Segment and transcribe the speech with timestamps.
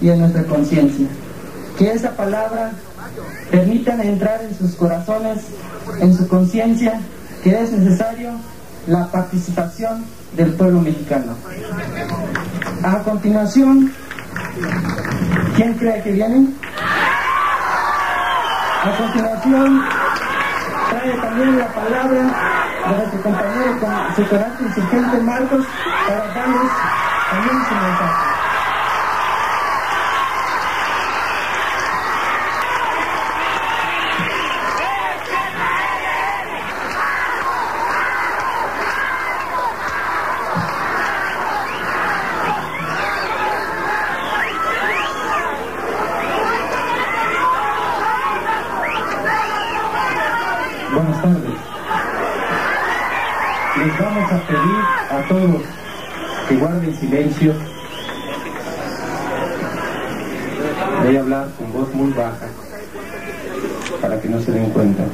[0.00, 1.06] y en nuestra conciencia.
[1.76, 2.72] Que esa palabra
[3.50, 5.44] permita entrar en sus corazones,
[6.00, 7.00] en su conciencia,
[7.42, 8.32] que es necesario
[8.86, 10.04] la participación
[10.36, 11.34] del pueblo mexicano.
[12.82, 13.92] A continuación,
[15.56, 16.48] ¿quién cree que viene?
[18.82, 19.82] A continuación,
[20.90, 22.22] trae también la palabra
[22.88, 25.66] de nuestro compañero con su carácter insurgente Marcos
[26.06, 26.72] para darles
[27.30, 28.39] también su mensaje.
[55.30, 55.62] todos
[56.48, 57.54] que guarden silencio.
[61.04, 62.48] Voy a hablar con voz muy baja
[64.00, 65.04] para que no se den cuenta.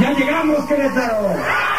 [0.00, 1.73] ¡Ya llegamos, Querétaro!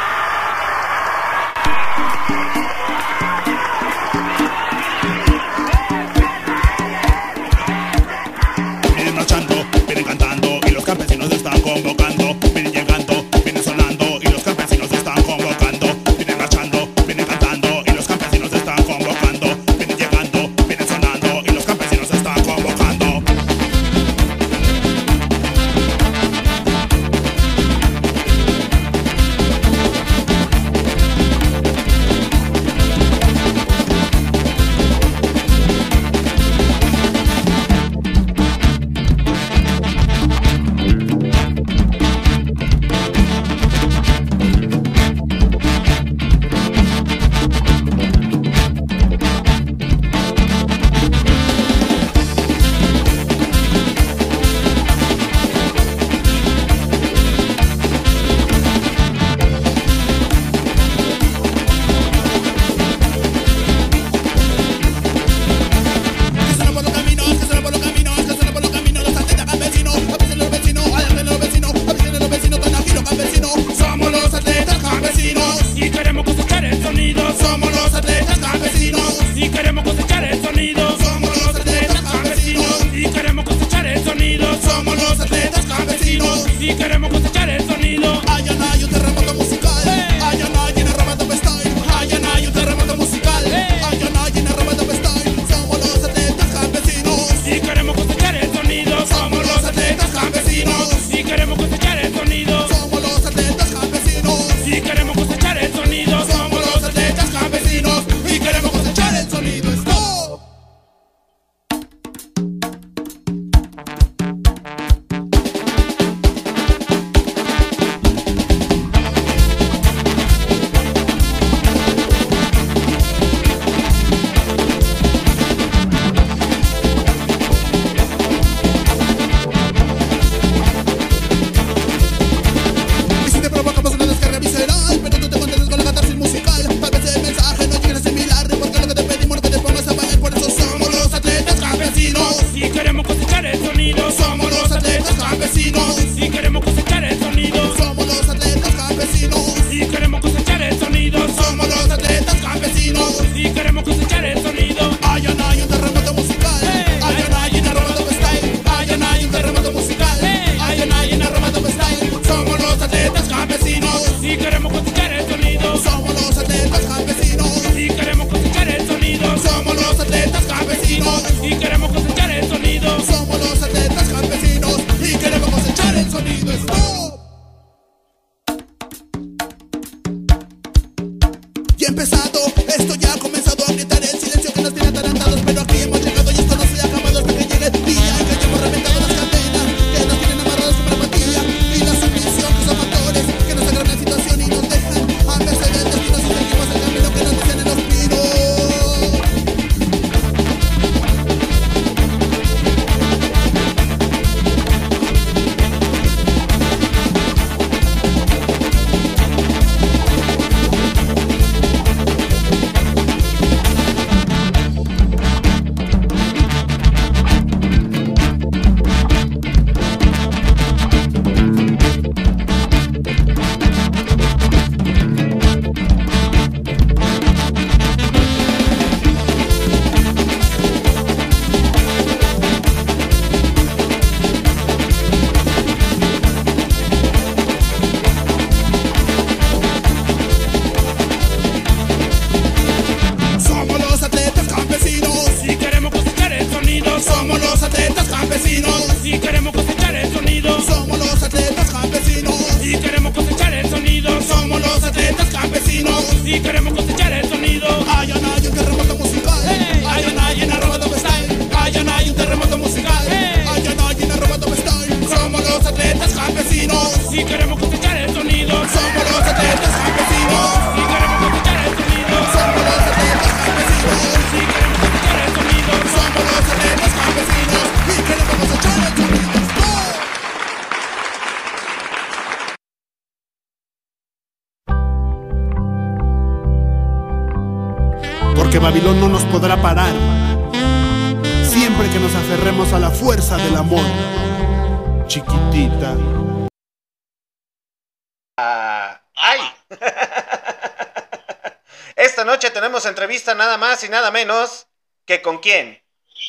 [303.86, 304.68] Y nada menos
[305.06, 305.84] que con quién?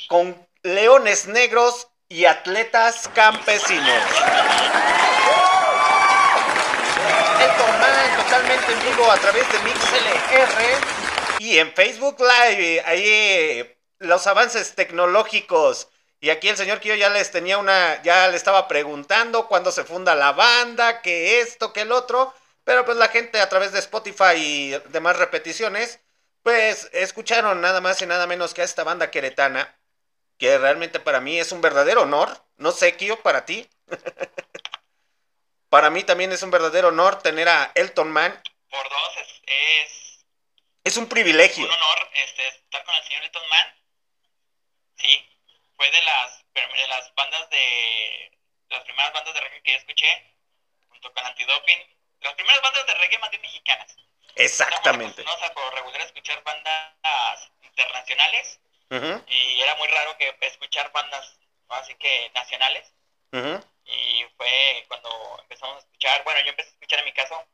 [0.09, 4.03] Con leones negros y atletas campesinos.
[7.41, 12.83] El totalmente en vivo a través de MixLR y en Facebook Live.
[12.87, 15.89] Ahí eh, los avances tecnológicos.
[16.21, 19.85] Y aquí el señor Kio ya les tenía una, ya le estaba preguntando cuándo se
[19.85, 22.33] funda la banda, que esto, que el otro.
[22.65, 26.01] Pero pues la gente a través de Spotify y demás repeticiones,
[27.27, 29.77] escucharon nada más y nada menos que a esta banda queretana,
[30.39, 32.31] que realmente para mí es un verdadero honor.
[32.57, 33.69] No sé, Kio, para ti.
[35.69, 38.41] para mí también es un verdadero honor tener a Elton Man.
[38.71, 40.25] por dos es, es
[40.85, 41.65] Es un privilegio.
[41.65, 43.75] un honor este, estar con el señor Elton Man.
[44.97, 45.29] Sí,
[45.77, 48.31] fue de las, de las bandas de,
[48.69, 50.37] de las primeras bandas de reggae que yo escuché,
[50.91, 51.81] junto con Antidoping.
[52.21, 53.97] Las primeras bandas de reggae más bien mexicanas.
[54.37, 55.25] Exactamente.
[55.27, 58.61] A por regular escuchar bandas internacionales
[58.91, 61.39] Ujú, y era muy raro que escuchar bandas
[61.69, 62.93] así que nacionales.
[63.33, 63.61] ujú.
[63.87, 67.45] y fue cuando empezamos a escuchar, bueno, yo empecé a escuchar en mi caso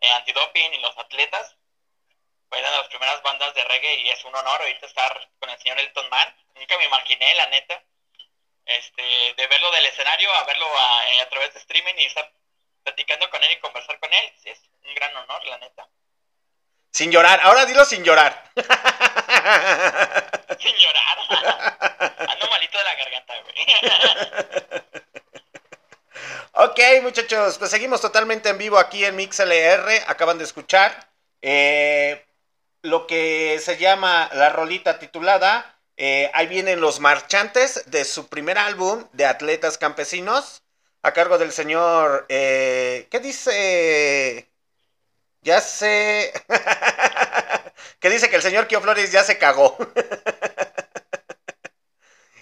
[0.00, 1.56] eh, Antidoping y Los Atletas,
[2.48, 5.78] fueron las primeras bandas de reggae y es un honor ahorita estar con el señor
[5.80, 7.82] Elton Man, nunca me imaginé, la neta,
[8.66, 9.02] este,
[9.34, 12.30] de verlo del escenario a verlo a, eh, a través de streaming y estar
[12.84, 15.88] platicando con él y conversar con él, es un gran honor, la neta.
[16.92, 17.40] Sin llorar.
[17.42, 18.44] Ahora dilo sin llorar.
[20.58, 21.18] Sin llorar,
[22.28, 23.54] ando malito de la garganta, güey.
[26.52, 29.88] Ok, muchachos, pues seguimos totalmente en vivo aquí en MixLR.
[30.08, 31.08] Acaban de escuchar
[31.40, 32.24] eh,
[32.82, 35.78] lo que se llama la rolita titulada.
[35.96, 40.62] eh, ahí vienen los marchantes de su primer álbum de Atletas Campesinos.
[41.02, 42.26] A cargo del señor.
[42.28, 44.47] eh, ¿Qué dice?
[45.48, 46.30] Ya sé.
[48.00, 49.78] que dice que el señor Kio Flores ya se cagó.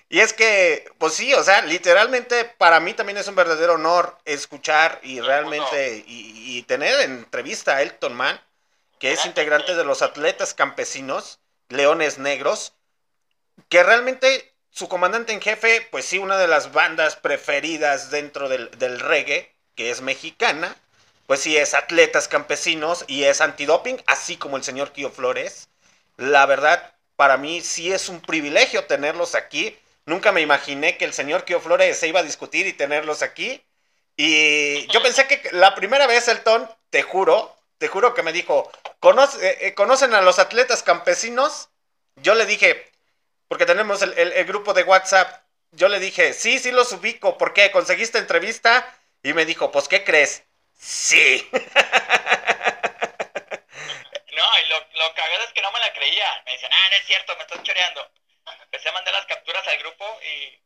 [0.08, 4.16] Y es que, pues sí, o sea, literalmente para mí también es un verdadero honor
[4.24, 8.40] escuchar y realmente y, y tener en entrevista a Elton Man,
[9.00, 12.72] que es integrante de los atletas campesinos, Leones Negros,
[13.68, 18.70] que realmente su comandante en jefe, pues sí, una de las bandas preferidas dentro del,
[18.78, 20.76] del reggae, que es mexicana,
[21.26, 25.68] pues sí, es atletas campesinos y es antidoping, así como el señor Kio Flores.
[26.16, 29.76] La verdad, para mí sí es un privilegio tenerlos aquí.
[30.06, 33.62] Nunca me imaginé que el señor Kio Flores se iba a discutir y tenerlos aquí.
[34.16, 38.70] Y yo pensé que la primera vez, Elton, te juro, te juro que me dijo,
[39.00, 41.68] "Conoce- eh, eh, ¿conocen a los atletas campesinos?
[42.16, 42.90] Yo le dije,
[43.48, 45.42] porque tenemos el, el- el grupo de WhatsApp,
[45.72, 47.70] yo le dije, sí, sí los ubico, ¿por qué?
[47.70, 48.86] ¿Conseguiste entrevista?
[49.22, 50.44] Y me dijo, pues, ¿qué crees?
[50.78, 51.48] Sí.
[54.36, 56.42] No, y lo, lo cagado es que no me la creía.
[56.44, 58.10] Me dicen, ah, no es cierto, me estás choreando.
[58.62, 60.60] Empecé a mandar las capturas al grupo y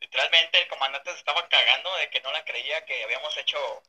[0.00, 3.82] literalmente el comandante se estaba cagando de que no la creía que habíamos hecho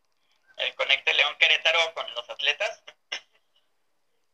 [0.58, 2.84] el conecte León Querétaro con los atletas.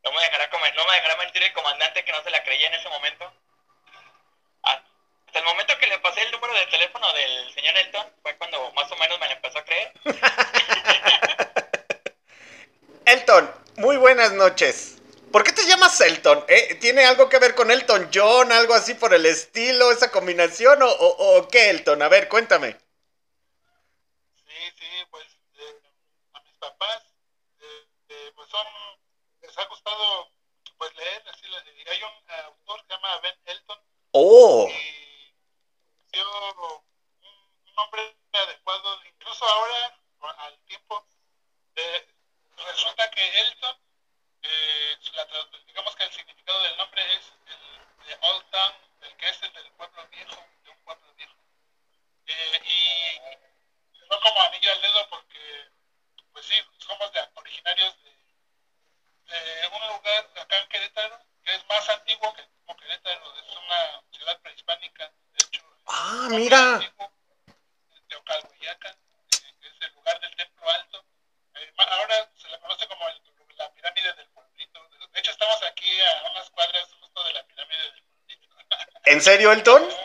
[0.02, 2.66] No me dejará comer, no me dejará mentir el comandante que no se la creía
[2.68, 3.32] en ese momento.
[5.30, 8.72] Hasta el momento que le pasé el número de teléfono del señor Elton fue cuando
[8.72, 9.92] más o menos me la empezó a creer.
[13.06, 14.96] Elton, muy buenas noches.
[15.30, 16.44] ¿Por qué te llamas Elton?
[16.48, 16.74] ¿Eh?
[16.80, 20.82] ¿Tiene algo que ver con Elton John, algo así por el estilo, esa combinación?
[20.82, 22.02] ¿O, o- o qué, Elton?
[22.02, 22.76] A ver, cuéntame.
[24.34, 25.80] Sí, sí, pues eh,
[26.32, 27.04] a mis papás,
[27.60, 28.66] eh, eh, pues son,
[29.42, 30.28] les ha gustado
[30.76, 31.92] pues leer, así les diría.
[31.92, 33.78] Hay un autor que se llama Ben Elton
[34.12, 34.99] Oh, y
[36.26, 39.98] un, nombre adecuado, incluso ahora,
[40.38, 41.06] al tiempo,
[41.76, 42.06] eh,
[42.66, 43.76] resulta que Elton,
[44.42, 45.26] eh, la
[45.66, 49.52] digamos que el significado del nombre es el de Old Town, el que es el
[49.52, 50.44] del pueblo viejo,
[66.30, 66.80] mira.
[68.08, 68.96] Teocalhuillaca, eh,
[69.62, 71.04] es el lugar del templo alto.
[71.54, 73.04] Eh, ahora se le conoce como
[73.56, 74.80] la pirámide del pueblito.
[75.12, 78.48] De hecho, estamos aquí a unas cuadras justo de la pirámide del pueblito.
[79.04, 79.82] ¿En serio, Elton?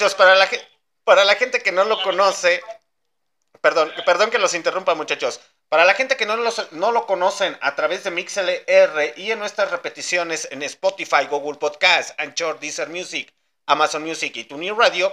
[0.00, 0.48] Para la,
[1.04, 2.62] para la gente que no lo conoce,
[3.60, 5.40] perdón, perdón que los interrumpa, muchachos.
[5.68, 9.38] Para la gente que no, los- no lo conocen a través de MixLR y en
[9.38, 13.32] nuestras repeticiones en Spotify, Google Podcast, Anchor, Deezer Music,
[13.66, 15.12] Amazon Music y TuneIn Radio,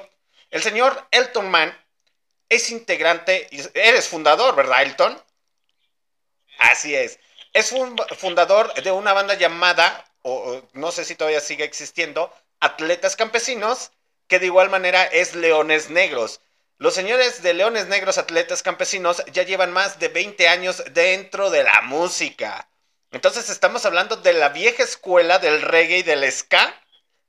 [0.50, 1.78] el señor Elton Mann
[2.50, 5.22] es integrante, eres fundador, ¿verdad, Elton?
[6.60, 7.20] Así es.
[7.54, 12.34] Es un fundador de una banda llamada, o o no sé si todavía sigue existiendo,
[12.60, 13.92] Atletas Campesinos,
[14.28, 16.42] que de igual manera es Leones Negros.
[16.78, 21.64] Los señores de Leones Negros Atletas Campesinos ya llevan más de 20 años dentro de
[21.64, 22.70] la música.
[23.12, 26.74] Entonces estamos hablando de la vieja escuela del reggae y del ska.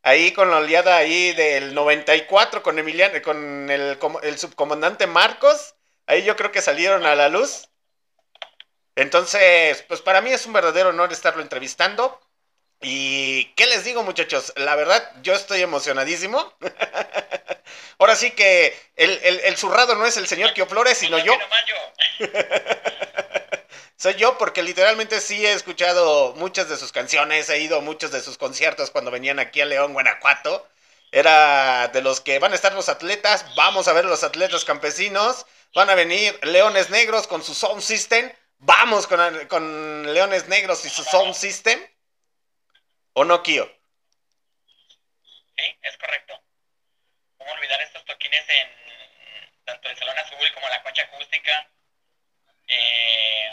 [0.02, 5.74] Ahí con la oleada ahí del 94 con Emiliano, con el, el subcomandante Marcos.
[6.06, 7.68] Ahí yo creo que salieron a la luz.
[8.96, 12.20] Entonces, pues para mí es un verdadero honor estarlo entrevistando.
[12.80, 16.52] Y qué les digo, muchachos, la verdad, yo estoy emocionadísimo.
[17.98, 21.36] Ahora sí que el, el, el zurrado no es el señor Kio Flores, sino yo.
[23.96, 28.12] Soy yo porque literalmente sí he escuchado muchas de sus canciones, he ido a muchos
[28.12, 30.68] de sus conciertos cuando venían aquí a León, Guanajuato.
[31.10, 35.46] Era de los que van a estar los atletas, vamos a ver los atletas campesinos,
[35.74, 39.18] van a venir Leones Negros con su sound system, vamos con,
[39.48, 41.80] con Leones Negros y su sound system.
[43.18, 43.64] ¿O no, Kio?
[45.56, 46.40] Sí, es correcto.
[47.36, 48.68] ¿Cómo olvidar estos toquines en
[49.64, 51.68] tanto el Salón Azul como la Concha Acústica?
[52.68, 53.50] Eh,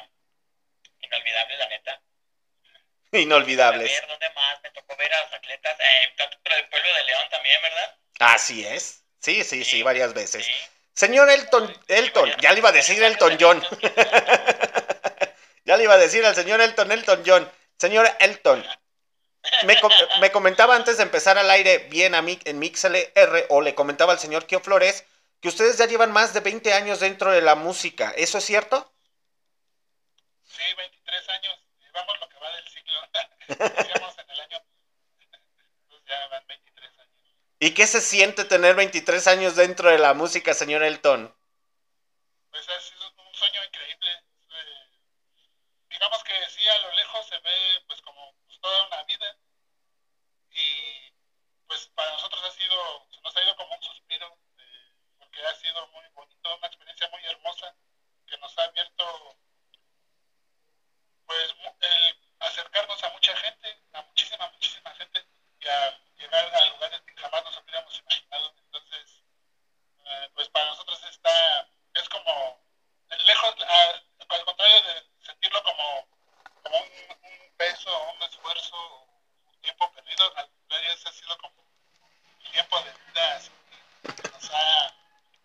[1.02, 1.94] inolvidable, la neta.
[3.12, 3.92] A Inolvidables.
[3.92, 4.62] ver, ¿dónde más?
[4.62, 5.80] Me tocó ver a los atletas.
[5.80, 7.98] Eh, tanto por el pueblo de León también, ¿verdad?
[8.20, 9.04] Así es.
[9.20, 10.46] Sí, sí, sí, varias veces.
[10.46, 10.54] Sí.
[10.94, 13.64] Señor Elton, Elton, ya le iba a decir Elton John.
[15.66, 17.52] ya le iba a decir al señor Elton, Elton John.
[17.80, 18.64] Señor Elton,
[19.66, 23.62] me, com- me comentaba antes de empezar al aire bien a mí en MixLR, o
[23.62, 25.06] le comentaba al señor Kio Flores,
[25.42, 28.14] que ustedes ya llevan más de 20 años dentro de la música.
[28.18, 28.92] ¿Eso es cierto?
[30.44, 32.66] Sí, 23 años, llevamos lo que va del
[34.20, 34.64] en el año,
[35.90, 37.12] pues ya van 23 años.
[37.60, 41.36] ¿Y qué se siente tener 23 años dentro de la música, señor Elton?
[42.52, 44.12] Pues ha sido un sueño increíble.
[44.50, 44.90] Eh,
[45.90, 49.38] digamos que sí, a lo lejos se ve pues como pues, toda una vida.
[50.52, 51.12] Y
[51.68, 55.56] pues para nosotros ha sido, se nos ha ido como un suspiro, eh, porque ha
[55.56, 57.76] sido muy bonito, una experiencia muy hermosa
[58.28, 59.38] que nos ha abierto
[61.26, 65.26] pues mu- el acercarnos a mucha gente, a muchísima, muchísima gente
[65.60, 68.54] y a llegar a lugares que jamás nos hubiéramos imaginado.
[68.58, 69.24] Entonces,
[70.06, 72.64] eh, pues para nosotros está, es como
[73.26, 76.08] lejos, a- al contrario de sentirlo como,
[76.64, 76.88] como un,
[77.24, 79.08] un peso, un esfuerzo,
[79.46, 83.50] un tiempo perdido, al contrario, ese ha sido como un tiempo de vida así
[84.04, 84.94] que nos ha,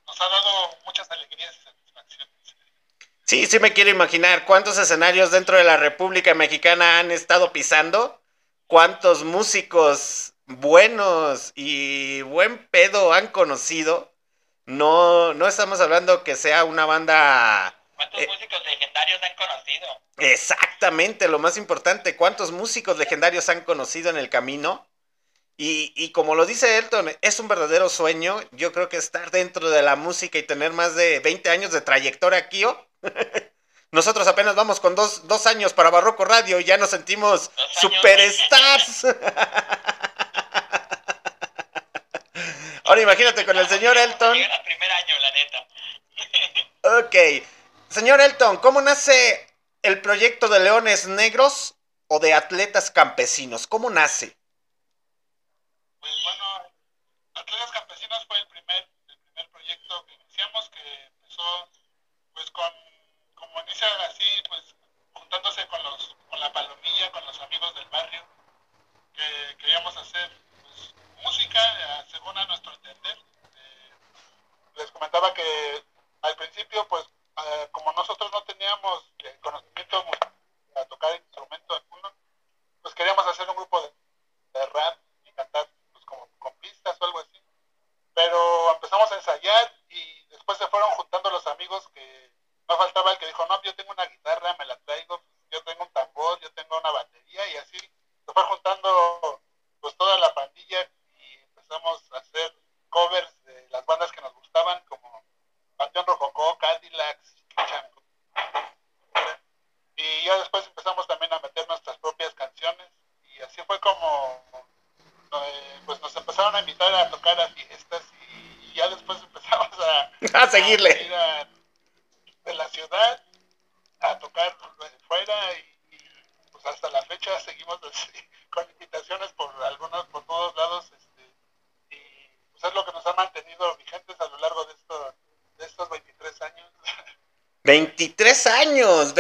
[0.07, 2.35] nos ha dado muchas alegrías y satisfacciones.
[3.51, 8.23] Sí, me quiero imaginar cuántos escenarios dentro de la República Mexicana han estado pisando,
[8.69, 14.15] cuántos músicos buenos y buen pedo han conocido.
[14.67, 18.29] No, no estamos hablando que sea una banda ¿Cuántos Eh.
[18.29, 19.87] músicos legendarios han conocido?
[20.19, 24.87] exactamente lo más importante, cuántos músicos legendarios han conocido en el camino.
[25.57, 28.41] Y, y como lo dice Elton, es un verdadero sueño.
[28.53, 31.81] Yo creo que estar dentro de la música y tener más de 20 años de
[31.81, 32.65] trayectoria aquí.
[33.93, 39.05] Nosotros apenas vamos con dos, dos años para Barroco Radio y ya nos sentimos superstars.
[42.85, 44.37] Ahora imagínate con el señor Elton.
[44.37, 45.67] Llega al primer año, la neta.
[47.07, 47.15] Ok.
[47.89, 49.47] Señor Elton, ¿cómo nace
[49.83, 51.75] el proyecto de Leones Negros
[52.09, 53.67] o de Atletas Campesinos?
[53.67, 54.37] ¿Cómo nace?
[56.01, 56.73] Pues bueno,
[57.35, 61.69] Atletas Campesinos fue el primer, el primer proyecto que iniciamos, que empezó
[62.33, 62.73] pues con,
[63.51, 64.63] como inicia así, pues
[65.13, 68.25] juntándose con los, con la palomilla, con los amigos del barrio,
[69.13, 70.31] que queríamos hacer
[70.63, 73.19] pues, música eh, según a nuestro entender.
[73.57, 73.91] Eh,
[74.77, 75.85] les comentaba que
[76.23, 77.05] al principio, pues,
[77.45, 78.30] eh, como nosotros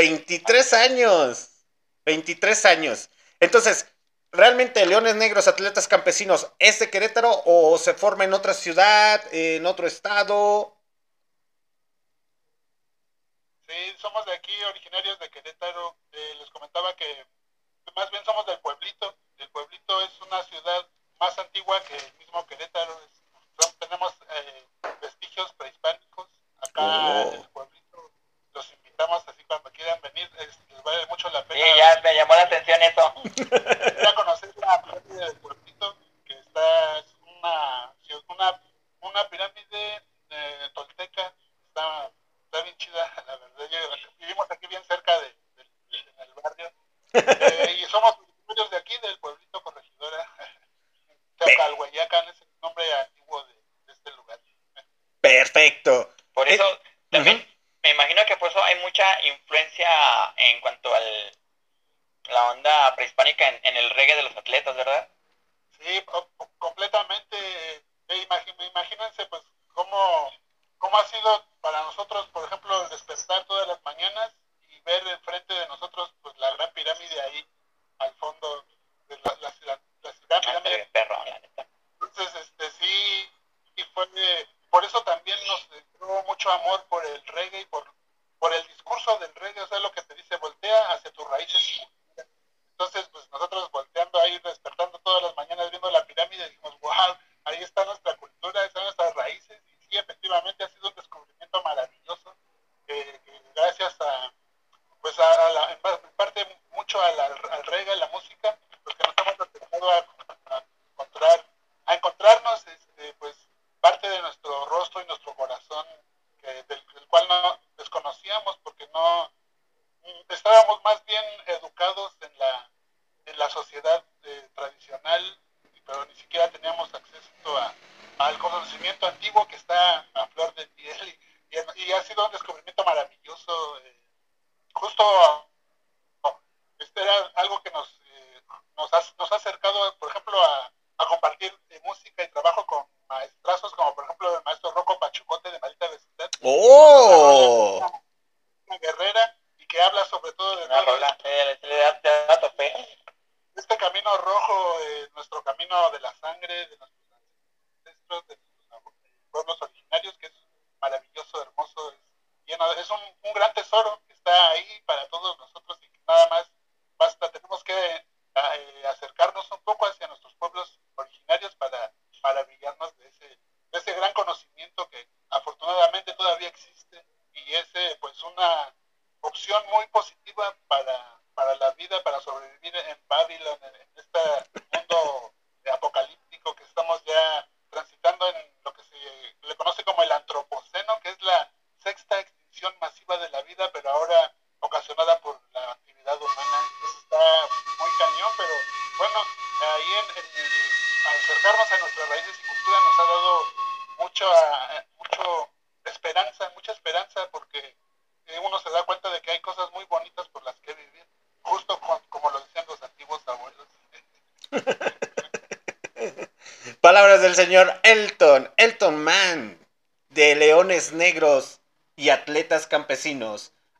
[0.00, 1.50] 23 años.
[2.06, 3.10] 23 años.
[3.38, 3.86] Entonces,
[4.32, 9.66] ¿realmente Leones Negros, atletas campesinos, es de Querétaro o se forma en otra ciudad, en
[9.66, 10.74] otro estado?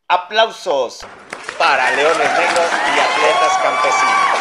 [0.07, 1.01] Aplausos
[1.59, 4.40] para Leones Negros y Atletas Campesinos.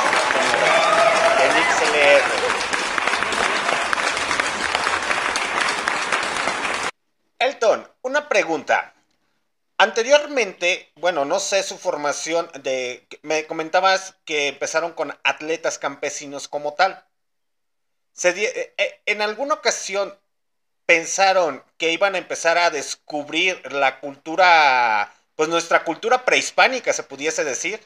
[7.39, 8.93] Elton, una pregunta.
[9.79, 13.07] Anteriormente, bueno, no sé su formación de...
[13.23, 17.07] Me comentabas que empezaron con atletas campesinos como tal.
[18.23, 20.15] Eh, eh, ¿En alguna ocasión
[20.85, 27.43] pensaron que iban a empezar a descubrir la cultura, pues nuestra cultura prehispánica, se pudiese
[27.43, 27.79] decir.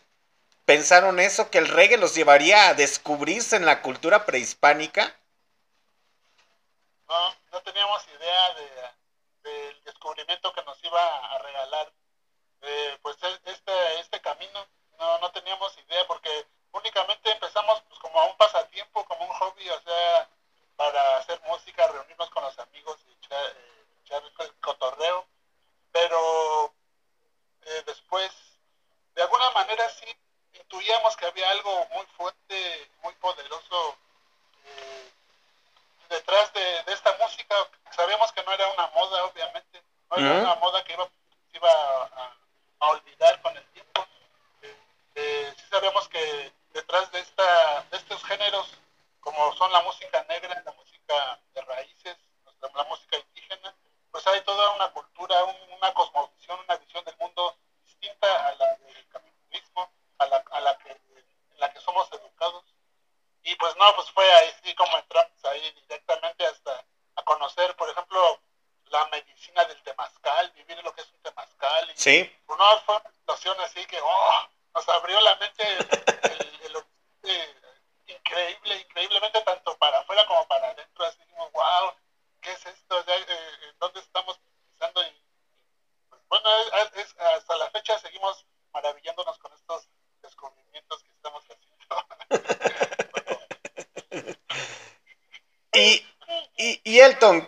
[0.65, 5.15] Pensaron eso, que el reggae los llevaría a descubrirse en la cultura prehispánica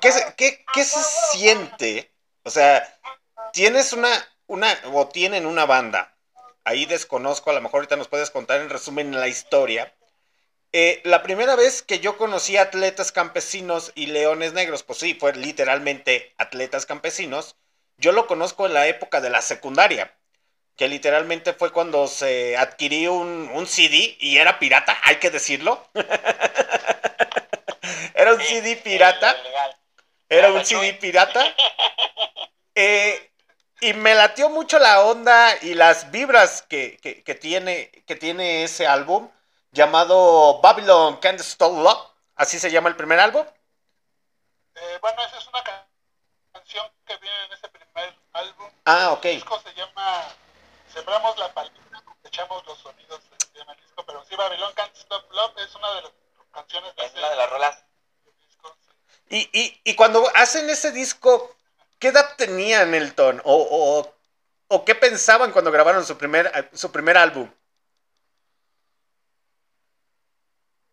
[0.01, 0.99] ¿qué, qué, qué se
[1.31, 2.11] siente?
[2.43, 2.87] O sea,
[3.53, 4.09] tienes una,
[4.47, 6.15] una, o tienen una banda.
[6.63, 9.93] Ahí desconozco, a lo mejor ahorita nos puedes contar en resumen la historia.
[10.71, 15.33] Eh, la primera vez que yo conocí atletas campesinos y leones negros, pues sí, fue
[15.33, 17.55] literalmente atletas campesinos.
[17.97, 20.13] Yo lo conozco en la época de la secundaria,
[20.75, 25.87] que literalmente fue cuando se adquirió un, un CD y era pirata, hay que decirlo.
[28.25, 29.35] era un CD pirata.
[30.29, 31.45] Era un CD pirata.
[32.77, 33.31] Eh,
[33.79, 38.65] y me latió mucho la onda y las vibras que, que- que tiene, que tiene
[38.65, 39.29] ese álbum
[39.71, 42.09] llamado Babylon Can't Stop Love.
[42.35, 43.45] Así se llama el primer álbum.
[44.75, 45.87] Eh, bueno, esa es una ca-
[46.51, 48.69] canción que viene en ese primer álbum.
[48.83, 49.25] Ah, ok.
[49.25, 50.23] El disco se llama
[50.93, 51.79] Sembramos la palabra,
[52.25, 53.21] echamos los sonidos,
[53.53, 56.11] se llama el disco, pero sí, Babylon Can't Stop Love es una de las
[56.51, 57.84] canciones de Es ese una de las rolas.
[59.29, 61.55] Y, y- y cuando hacen ese disco,
[61.99, 63.41] ¿qué edad tenían Elton?
[63.43, 64.13] O, o,
[64.67, 67.49] o qué pensaban cuando grabaron su primer, su primer álbum?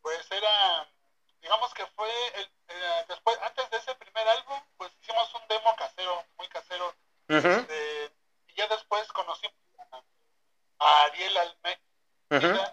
[0.01, 0.88] Pues era,
[1.40, 5.75] digamos que fue, el, eh, después, antes de ese primer álbum, pues hicimos un demo
[5.77, 6.95] casero, muy casero,
[7.29, 8.12] este,
[8.49, 9.47] y ya después conocí
[10.81, 11.81] a- Ariel Alme,
[12.31, 12.40] ujú.
[12.40, 12.71] que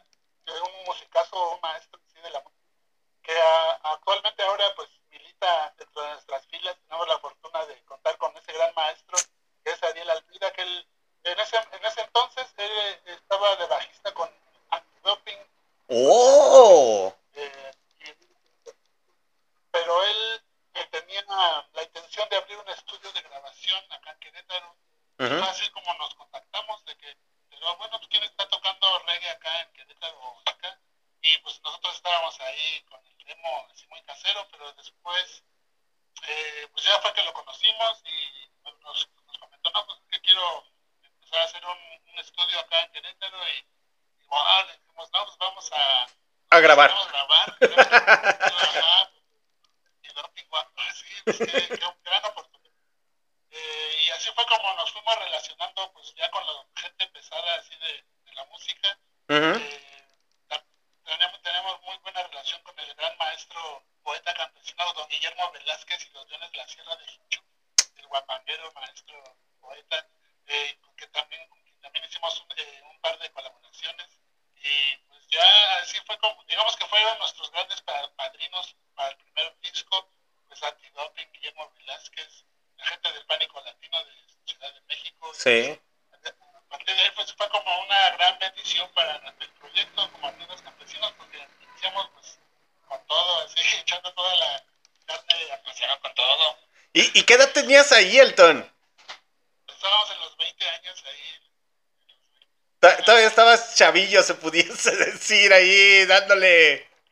[104.23, 106.88] se pudiese decir ahí, dándole.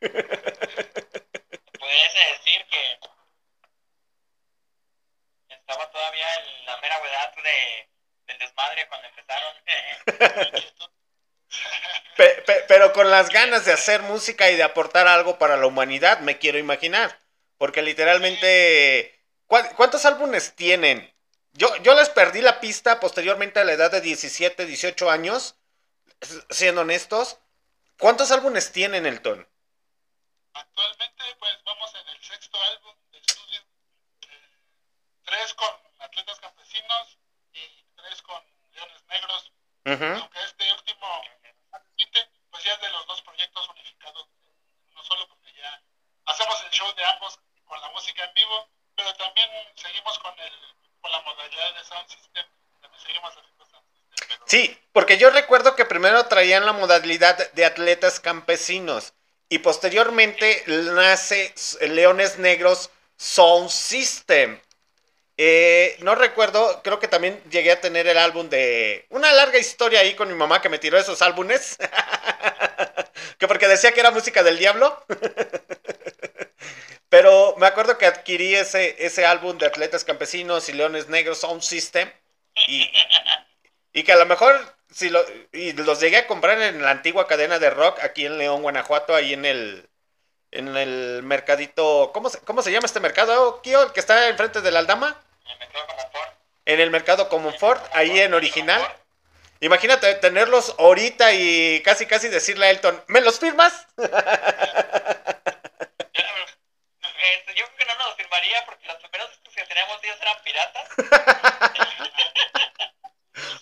[1.78, 2.98] Pudiese decir que
[5.48, 7.88] estaba todavía en la mera edad de,
[8.26, 9.54] del desmadre cuando empezaron.
[12.16, 15.66] Pe- pe- pero con las ganas de hacer música y de aportar algo para la
[15.66, 17.18] humanidad, me quiero imaginar.
[17.56, 19.14] Porque literalmente.
[19.46, 21.12] ¿cuán- ¿Cuántos álbumes tienen?
[21.52, 25.56] Yo, yo les perdí la pista posteriormente a la edad de 17, 18 años
[26.50, 27.38] siendo honestos,
[27.98, 29.48] ¿cuántos álbumes tienen el ton?
[30.52, 33.60] Actualmente, pues vamos en el sexto álbum de estudio,
[34.28, 34.50] eh,
[35.24, 37.18] tres con Atletas Campesinos
[37.52, 39.52] y tres con Leones Negros.
[39.84, 41.22] Aunque este último,
[41.96, 44.28] este, pues ya es de los dos proyectos unificados,
[44.94, 45.82] no solo porque ya
[46.26, 50.76] hacemos el show de ambos con la música en vivo, pero también seguimos con, el,
[51.00, 52.46] con la modalidad de Sound System,
[52.80, 53.57] también seguimos haciendo
[54.48, 59.12] Sí, porque yo recuerdo que primero traían la modalidad de atletas campesinos
[59.50, 64.58] y posteriormente nace Leones Negros Sound System.
[65.36, 69.04] Eh, no recuerdo, creo que también llegué a tener el álbum de...
[69.10, 71.76] Una larga historia ahí con mi mamá que me tiró esos álbumes.
[73.38, 75.04] que porque decía que era música del diablo.
[77.10, 81.62] Pero me acuerdo que adquirí ese, ese álbum de Atletas Campesinos y Leones Negros Sound
[81.62, 82.10] System.
[82.66, 82.90] Y,
[83.98, 84.54] y que a lo mejor
[84.92, 85.20] si lo,
[85.52, 89.12] y los llegué a comprar en la antigua cadena de rock aquí en León, Guanajuato,
[89.12, 89.88] ahí en el
[90.52, 93.82] en el mercadito, ¿cómo se, cómo se llama este mercado, Kio?
[93.82, 95.20] El que está enfrente de la Aldama,
[96.64, 98.80] en el mercado Comfort, ahí en original.
[99.60, 103.86] Imagínate tenerlos ahorita y casi casi decirle a Elton, ¿me los firmas?
[107.20, 110.88] Este, yo creo que no nos firmaría porque los primeros que teníamos ellos eran piratas.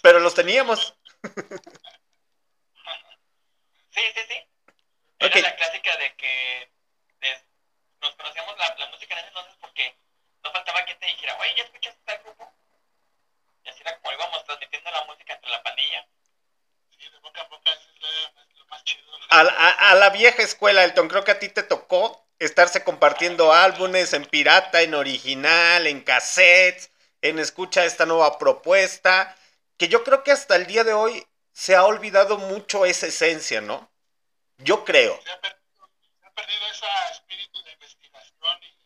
[0.03, 0.95] Pero los teníamos.
[3.91, 4.35] Sí, sí, sí.
[5.21, 5.43] Era Ok.
[5.43, 6.71] la clásica de que
[7.21, 7.45] de-
[8.03, 9.97] nos conocíamos la, la música en ese entonces porque
[10.45, 12.53] no faltaba quien te dijera, oye, ¿ya escuchaste tal grupo?
[13.65, 16.07] Y así era como íbamos transmitiendo la música entre la pandilla.
[16.99, 18.09] Sí, de boca a boca eso es lo,
[18.43, 19.05] es lo más chido.
[19.31, 22.85] A, la- a- a la vieja escuela, Elton, creo que a ti te tocó estarse
[22.85, 26.91] compartiendo álbumes en pirata, en original, en cassettes,
[27.23, 29.37] en escucha esta nueva propuesta,
[29.77, 33.61] que yo creo que hasta el día de hoy se ha olvidado mucho esa esencia,
[33.61, 33.91] ¿no?
[34.59, 35.21] Yo creo.
[35.23, 35.89] se ha perdido,
[36.21, 38.77] se ha perdido ese espíritu de investigación y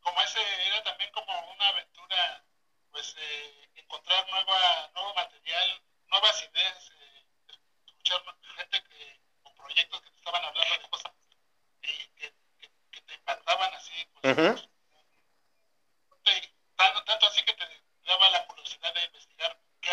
[0.00, 2.44] como ese era también como una aventura,
[2.90, 7.24] pues eh, encontrar nueva, nuevo material, nuevas ideas, eh,
[7.86, 8.22] escuchar
[8.56, 11.12] gente que, o proyectos que te estaban hablando de cosas
[11.82, 14.68] y que, que, que te impactaban así, pues, Ujú.
[16.24, 17.64] te- tanto, tanto así que te
[18.06, 19.92] daba la curiosidad de investigar qué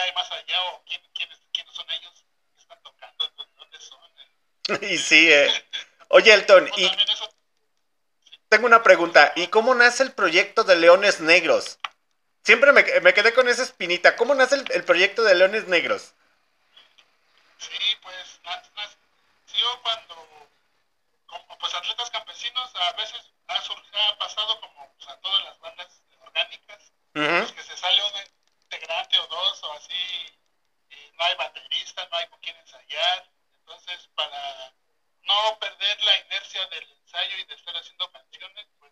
[0.59, 2.23] o quién, quiénes, quiénes son ellos,
[2.55, 3.99] qué están tocando, de dónde son.
[4.19, 4.87] eh.
[4.93, 5.51] Y sí, eh.
[6.09, 6.89] Oye, Elton, y
[8.49, 9.33] tengo una pregunta.
[9.35, 11.79] ¿Y cómo nace el proyecto de Leones Negros?
[12.43, 14.15] Siempre me, me quedé con esa espinita.
[14.15, 16.13] ¿Cómo nace el, el proyecto de Leones Negros?
[17.57, 20.15] Sí, pues na- nació cuando,
[21.25, 25.59] como pues atletas campesinos, a veces ha, surgido, ha pasado como pues, a todas las
[25.59, 27.39] bandas orgánicas, Ujú.
[27.39, 28.11] pues que se sale un
[28.63, 29.93] integrante o dos o así,
[30.89, 34.73] y no hay baterista, no hay con quién ensayar, entonces para
[35.23, 38.91] no perder la inercia del ensayo y de estar haciendo canciones, pues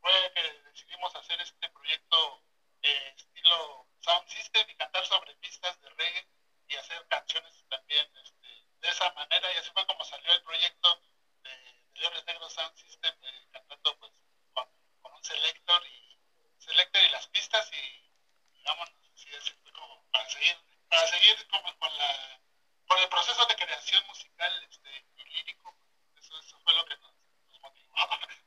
[0.00, 2.42] fue que decidimos hacer este proyecto
[2.82, 6.26] eh, estilo sound system y cantar sobre pistas de reggae
[6.68, 8.46] y hacer canciones también este,
[8.80, 11.00] de esa manera y así fue como salió el proyecto
[11.42, 14.12] de, de Leones Negros Sound System eh, cantando pues
[14.52, 14.68] con,
[15.00, 16.18] con un selector y
[16.58, 18.10] selector y las pistas y
[18.52, 20.56] digamos así es fue como para seguir
[20.88, 22.40] para seguir como con la
[22.86, 25.74] con el proceso de creación musical este, y lírico
[26.16, 27.12] eso, eso fue lo que nos,
[27.48, 27.94] nos motivó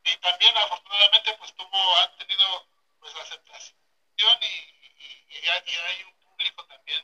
[0.06, 2.68] y también afortunadamente pues tuvo ha tenido
[3.00, 3.76] pues aceptación
[4.44, 4.82] y,
[5.66, 7.04] y, y hay, un público también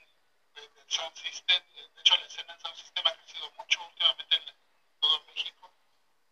[0.53, 4.35] de- del sound system de hecho la escena en sound system ha crecido mucho últimamente
[4.35, 4.55] en
[4.99, 5.71] todo México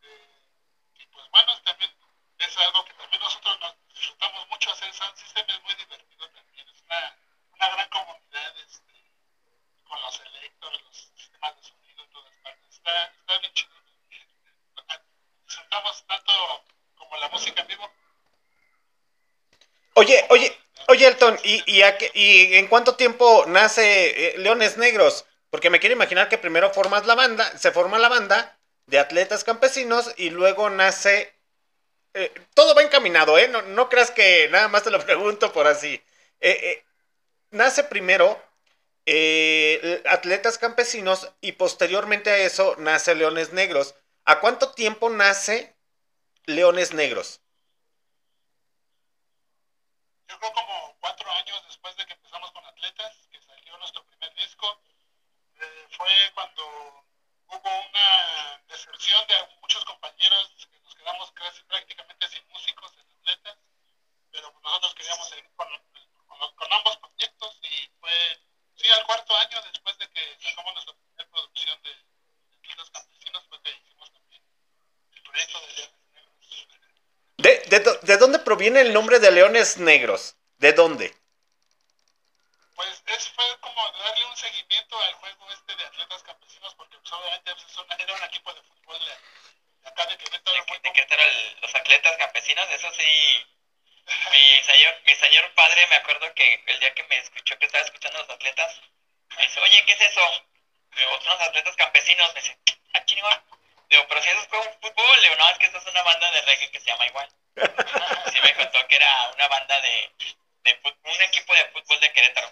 [0.01, 0.49] Eh,
[0.95, 1.91] y pues bueno también
[2.37, 6.67] es algo que también nosotros nos disfrutamos mucho hacer sound system es muy divertido también
[6.69, 7.17] es una,
[7.53, 8.93] una gran comunidad este,
[9.83, 13.75] con los electores los sistemas de sonido en todas partes está, está bien chido
[15.47, 16.33] disfrutamos tanto
[16.95, 17.89] como la música en vivo.
[19.93, 20.54] Oye, oye,
[20.95, 21.81] oye, Elton, ¿y,
[22.55, 25.25] en cuánto tiempo nace eh, Leones Negros?
[25.49, 29.43] Porque me quiero imaginar que primero formas la banda, se forma la banda de atletas
[29.43, 31.33] campesinos y luego nace...
[32.13, 33.47] eh, todo va encaminado, ¿eh?
[33.49, 36.01] No, no creas que nada más te lo pregunto por así.
[36.39, 36.83] Eh,
[37.51, 38.41] nace primero
[40.05, 43.95] atletas campesinos y posteriormente a eso nace Leones Negros.
[44.25, 45.75] ¿A cuánto tiempo nace
[46.45, 47.41] Leones Negros?
[50.27, 54.33] Yo creo como cuatro años después de que empezamos con Atletas, que salió nuestro primer
[54.35, 54.81] disco,
[55.55, 56.63] eh, fue cuando
[57.47, 63.57] hubo una deserción de muchos compañeros que nos quedamos casi prácticamente sin músicos en Atletas,
[64.31, 65.67] pero nosotros queríamos seguir con,
[66.27, 68.39] con los- con ambos proyectos y fue,
[68.75, 73.43] sí, al cuarto año después de que sacamos nuestra primera producción de, de Atletas Campesinos
[73.47, 74.41] fue que hicimos también
[75.13, 76.67] el proyecto de Leones Negros.
[77.37, 80.35] ¿De, de, dó- de dónde proviene el nombre de Leones Negros?
[80.57, 81.13] ¿De dónde?
[82.75, 87.11] Pues es, fue como darle un seguimiento al juego este de atletas campesinos, porque pues,
[87.13, 89.05] obviamente pues, es una- era un equipo de fútbol de,
[89.81, 93.45] de acá de Querétaro, muy de Querétaro, el- los atletas campesinos, eso sí.
[94.31, 97.83] Mi señor, mi señor padre, me acuerdo que el día que me escuchó que estaba
[97.83, 98.79] escuchando a los atletas,
[99.35, 100.21] me dice, oye, ¿qué es eso?
[100.95, 102.33] Digo, son los atletas campesinos.
[102.35, 102.57] Me dice,
[102.93, 103.41] ah, chingón.
[103.89, 106.31] Digo, pero si eso es como fútbol, digo, no, es que eso es una banda
[106.31, 107.29] de reggae que se llama igual.
[108.31, 110.11] Sí me contó que era una banda de,
[110.63, 112.51] de fut- un equipo de fútbol de Querétaro.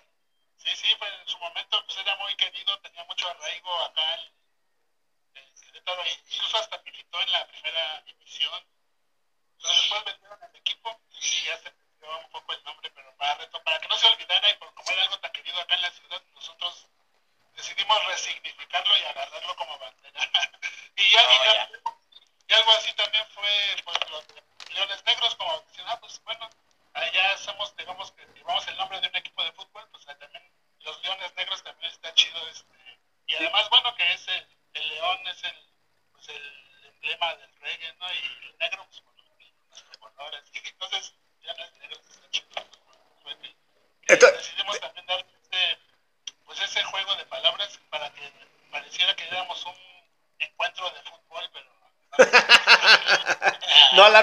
[0.57, 4.31] Sí, sí, pues en su momento pues era muy querido, tenía mucho arraigo acá en,
[5.35, 8.65] en Querétaro, incluso hasta militó en la primera división.
[9.61, 13.37] Pero después vendieron el equipo y ya se perdió un poco el nombre, pero para,
[13.39, 15.81] reto- para que no se olvidara y por como era algo tan querido acá en
[15.81, 16.87] la ciudad, nosotros
[17.55, 20.19] decidimos resignificarlo y agarrarlo como bandera.
[20.95, 21.69] y, ya, y, Oh, ya- ya.
[22.47, 26.49] y algo así también fue pues, los de Leones Negros, como decían, ah, pues bueno,
[26.93, 30.51] allá somos, digamos que llevamos el nombre de un equipo de fútbol, pues ahí también
[30.81, 32.47] los Leones Negros también está chido.
[32.49, 35.69] Este, y además, bueno, que es el, el león, es el,
[36.11, 38.11] pues, el emblema del reggae, ¿no?
[38.13, 39.23] Y el negro, pues bueno,
[39.69, 42.47] nuestro color, así que entonces, Leones Negros está chido.
[43.23, 43.49] Fue que-
[44.07, 45.79] que Entonces- decidimos también dar este,
[46.45, 48.31] pues ese juego de palabras para que
[48.71, 49.75] pareciera que éramos un
[50.39, 51.71] encuentro de fútbol, pero
[53.93, 54.21] No a la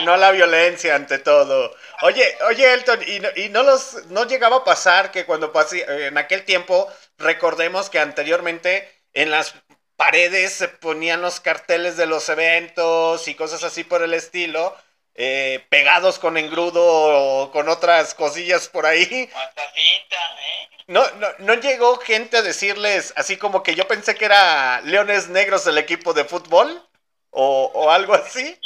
[0.00, 1.74] no a la violencia ante todo.
[2.02, 5.84] Oye, oye Elton, ¿y no, y no los no llegaba a pasar que cuando pasé
[6.06, 9.54] en aquel tiempo, recordemos que anteriormente en las
[9.96, 14.76] paredes se ponían los carteles de los eventos y cosas así por el estilo,
[15.14, 19.02] eh, pegados con engrudo o con otras cosillas por ahí.
[19.10, 20.68] ¿eh?
[20.86, 25.28] No, no, no llegó gente a decirles, así como que yo pensé que era Leones
[25.28, 26.82] Negros el equipo de fútbol
[27.30, 28.58] o, o algo así.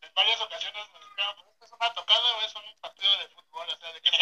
[0.00, 3.28] en varias ocasiones nos dijeron, pues, ¿esto es una tocada o es un partido de
[3.28, 3.68] fútbol?
[3.68, 4.16] O sea, ¿de qué se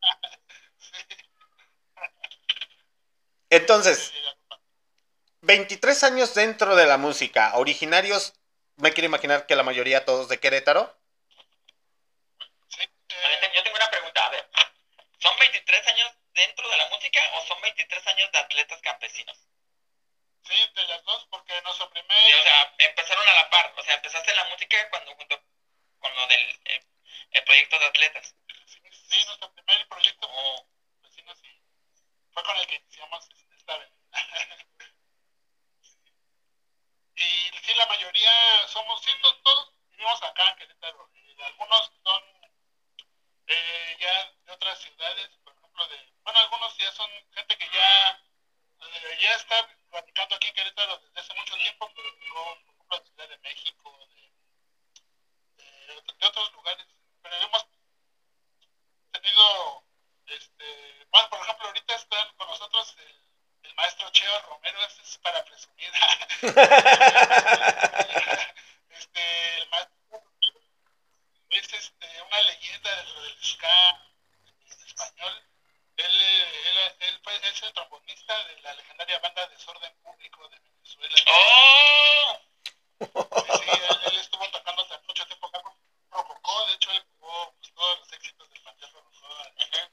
[0.00, 0.38] trata?
[0.78, 0.96] Sí,
[3.50, 4.34] Entonces, sí, ya.
[5.42, 8.34] 23 años dentro de la música, originarios,
[8.76, 10.94] me quiero imaginar que la mayoría todos de Querétaro.
[12.68, 14.48] Sí, eh, yo tengo una pregunta, a ver.
[15.18, 19.36] ¿Son 23 años dentro de la música o son 23 años de atletas campesinos?
[20.44, 22.34] sí, de las dos, porque nuestro Sí, primer...
[22.34, 25.42] o sea, empezaron a la par, o sea, empezaste en la música cuando junto
[26.00, 26.80] con lo del eh,
[27.32, 28.34] el proyecto de atletas.
[28.66, 30.66] Sí, sí, nuestro primer proyecto O-
[31.00, 31.62] fue vecinos y
[32.32, 33.28] fue con el que iniciamos
[33.74, 33.96] avenida.
[37.16, 37.20] y
[37.62, 38.30] sí, la mayoría
[38.68, 41.10] somos, sí, to- todos vivimos acá en Querétaro.
[41.12, 42.22] Y algunos son
[43.46, 48.22] eh, ya de otras ciudades, por ejemplo, de, bueno, algunos ya son gente que ya,
[48.80, 53.06] eh, ya está radicando aquí en Querétaro desde hace mucho tiempo, pero por ejemplo, de
[53.06, 53.98] Ciudad de México,
[55.56, 56.86] de, de, de otros lugares.
[57.22, 57.64] Pero hemos
[59.12, 59.84] tenido,
[60.26, 60.64] este,
[61.10, 63.27] bueno, por ejemplo, ahorita están con nosotros el,
[63.62, 65.90] el maestro Cheo Romero, ese es para presumir.
[68.90, 70.22] este, el maestro
[71.50, 73.90] es este, una leyenda dentro del ska
[74.70, 75.44] en español.
[75.96, 80.58] Él, eh, él, él fue, es el trombonista de la legendaria banda Desorden Público de
[80.60, 81.16] Venezuela.
[81.26, 82.38] ¡Oh!
[83.00, 85.74] Sí, sí, él, él estuvo tocando hasta mucho tiempo acá con
[86.10, 89.90] Rococó, de hecho él jugó pues, todos los éxitos del Panteón Rococó, el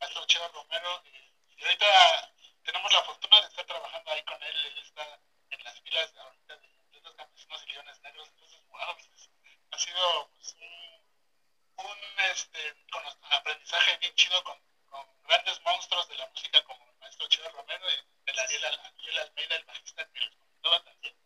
[0.00, 2.32] maestro Cheo Romero, y, y ahorita
[2.64, 6.20] tenemos la fortuna de estar trabajando ahí con él, él está en las filas de
[6.20, 9.30] ahorita de Atletas Campesinos y Leones Negros, entonces, wow, pues,
[9.72, 11.98] ha sido pues, un, un
[12.30, 17.26] este, cono- aprendizaje bien chido con, con grandes monstruos de la música como el maestro
[17.28, 21.16] Cheo Romero y el Ariel, Al- Ariel Almeida, el bajista que les comentaba también,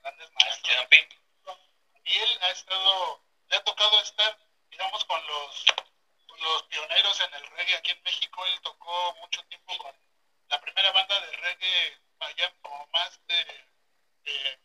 [0.00, 1.08] grandes maestros Quedó pin-
[2.04, 4.36] y él ha estado, le ha tocado estar,
[4.70, 5.64] digamos, con los,
[6.26, 8.44] con los pioneros en el reggae aquí en México.
[8.46, 9.96] Él tocó mucho tiempo con
[10.48, 13.44] la primera banda de reggae, allá como más de,
[14.24, 14.58] de-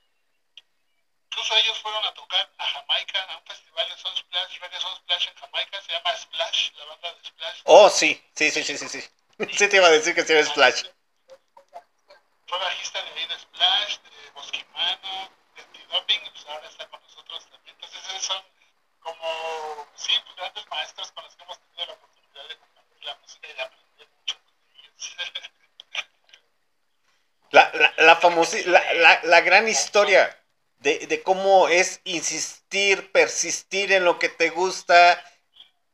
[1.25, 5.35] incluso ellos fueron a tocar a Jamaica, a un festival de Sunsplash, Reggae Sunsplash en
[5.35, 7.61] Jamaica, se llama Splash, la banda de Splash.
[7.65, 7.89] Oh,
[8.67, 9.01] sí, sí, sí,
[9.57, 10.83] sí, te iba a decir que sí era Splash.
[12.47, 17.75] Fue bajista de de Splash, de Bosquimano, de Antidoping, pues ahora está con nosotros también.
[17.75, 18.43] Entonces esos son
[19.01, 23.15] como, sí, pues, grandes maestros con los que hemos tenido la oportunidad de compartir la
[23.17, 25.11] música y de aprender mucho de ellos.
[27.51, 30.29] La, la, la, famosi- la, la, la gran historia
[30.79, 35.21] de, de cómo es insistir, persistir en lo que te gusta.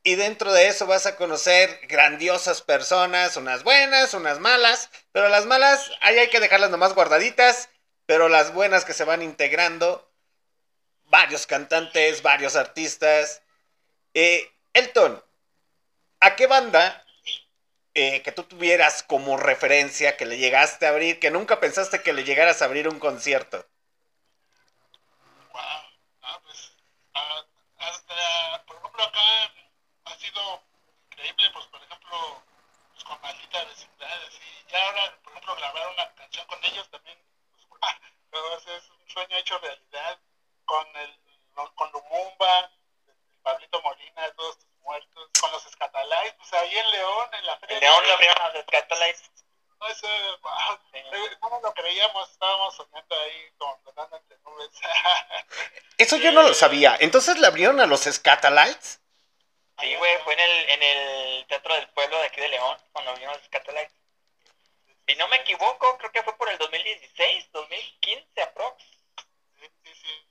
[0.06, 5.46] Y dentro de eso vas a conocer grandiosas personas, unas buenas, unas malas, pero las
[5.46, 7.70] malas ahí hay que dejarlas nomás guardaditas,
[8.04, 10.06] pero las buenas que se van integrando,
[11.06, 13.40] varios cantantes, varios artistas.
[14.12, 15.24] Eh, Elton,
[16.20, 17.02] ¿a qué banda
[17.94, 22.12] eh, que tú tuvieras como referencia, que le llegaste a abrir, que nunca pensaste que
[22.12, 23.66] le llegaras a abrir un concierto?
[25.54, 26.72] Ah, pues,
[27.14, 27.46] ah,
[27.78, 29.53] hasta, por ejemplo acá
[31.52, 32.42] pues por ejemplo,
[32.92, 34.64] pues, con maldita vecindad, así.
[34.68, 37.18] Ya ahora, por ejemplo, grabar una canción con ellos también,
[37.50, 37.98] pues, ah,
[38.76, 40.18] es un sueño hecho realidad.
[40.64, 41.18] Con el
[41.76, 42.70] con Lumumba,
[43.06, 47.58] el Pablito Molina, todos estos muertos, con los escatalays, pues ahí en León, en la
[47.58, 47.76] feria.
[47.76, 49.30] En León lo vieron los escatalays.
[49.80, 50.08] No, eso,
[50.42, 50.98] wow, sí.
[51.42, 54.70] no lo creíamos, estábamos soñando ahí como flotando entre nubes.
[55.98, 56.96] eso yo no lo sabía.
[57.00, 59.00] Entonces le abrieron a los escatalays.
[59.80, 63.12] Sí, güey, fue en el, en el Teatro del Pueblo de aquí de León, cuando
[63.12, 63.92] los Scatolites.
[65.06, 68.82] Si no me equivoco, creo que fue por el 2016, 2015 aprox.
[69.58, 70.28] Sí, sí, sí.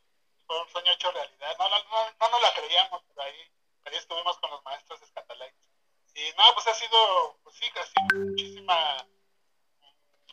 [0.47, 1.55] Fue un sueño hecho realidad.
[1.59, 3.51] No, no, no, no nos la creíamos, pero ahí,
[3.85, 5.69] ahí estuvimos con los maestros de Scatalites.
[6.15, 9.07] Y no, pues ha sido, pues sí, ha sido muchísima,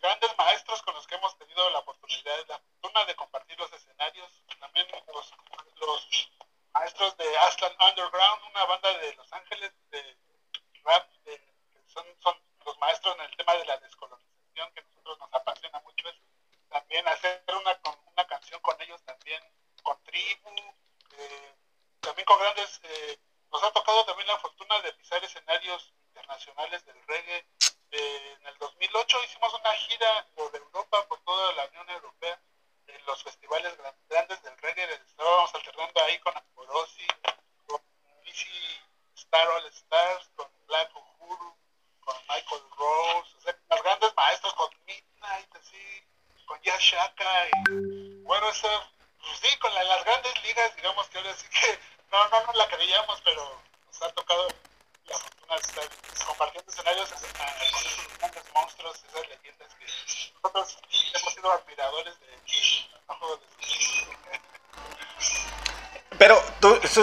[0.01, 4.31] grandes maestros con los que hemos tenido la oportunidad, la fortuna de compartir los escenarios.
[4.59, 5.35] También los,
[5.77, 6.09] los
[6.73, 9.73] maestros de Aslan Underground, una banda de Los Ángeles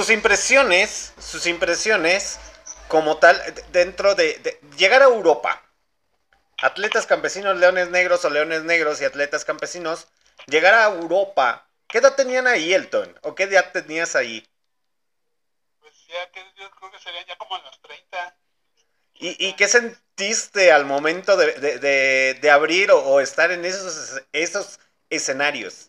[0.07, 2.39] sus impresiones, sus impresiones
[2.87, 3.41] como tal,
[3.73, 5.61] dentro de, de llegar a Europa,
[6.61, 10.07] atletas campesinos, leones negros o leones negros y atletas campesinos,
[10.47, 13.19] llegar a Europa, ¿qué edad tenían ahí, Elton?
[13.23, 14.47] ¿O qué edad tenías ahí?
[15.79, 18.37] Pues ya que yo creo que serían ya como en los 30.
[19.15, 23.65] ¿Y, y qué sentiste al momento de, de- de- de abrir o, o estar en
[23.65, 24.79] esos, esos
[25.09, 25.86] escenarios?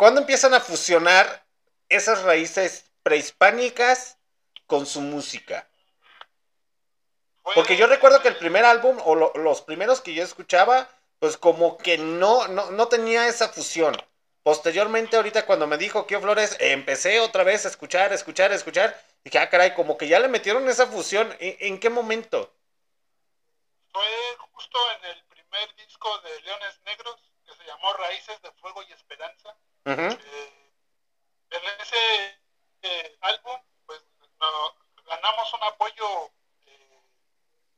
[0.00, 1.44] ¿Cuándo empiezan a fusionar
[1.90, 4.16] esas raíces prehispánicas
[4.66, 5.68] con su música?
[7.54, 10.88] Porque yo recuerdo que el primer álbum, o lo- los primeros que yo escuchaba,
[11.18, 13.94] pues como que no, no, no tenía esa fusión.
[14.42, 18.98] Posteriormente, ahorita cuando me dijo Kio Flores, empecé otra vez a escuchar, escuchar, escuchar.
[19.22, 21.28] Dije, ah, caray, como que ya le metieron esa fusión.
[21.40, 22.50] ¿En, en qué momento?
[23.92, 27.29] fue justo en el primer disco de Leones Negros,
[27.70, 29.56] llamó Raíces de Fuego y Esperanza.
[29.84, 30.72] Eh,
[31.50, 32.40] en ese
[32.82, 34.02] eh, álbum, pues
[34.40, 34.74] no,
[35.06, 36.32] ganamos un apoyo
[36.66, 37.02] eh,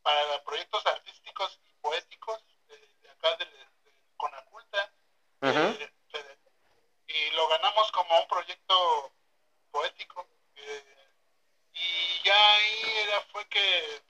[0.03, 4.93] para proyectos artísticos y poéticos eh, de acá de, de Conaculta.
[5.43, 5.93] Uh
[7.15, 9.13] y lo ganamos como un proyecto
[9.71, 10.27] poético.
[11.75, 14.03] y ya ahí era, fue que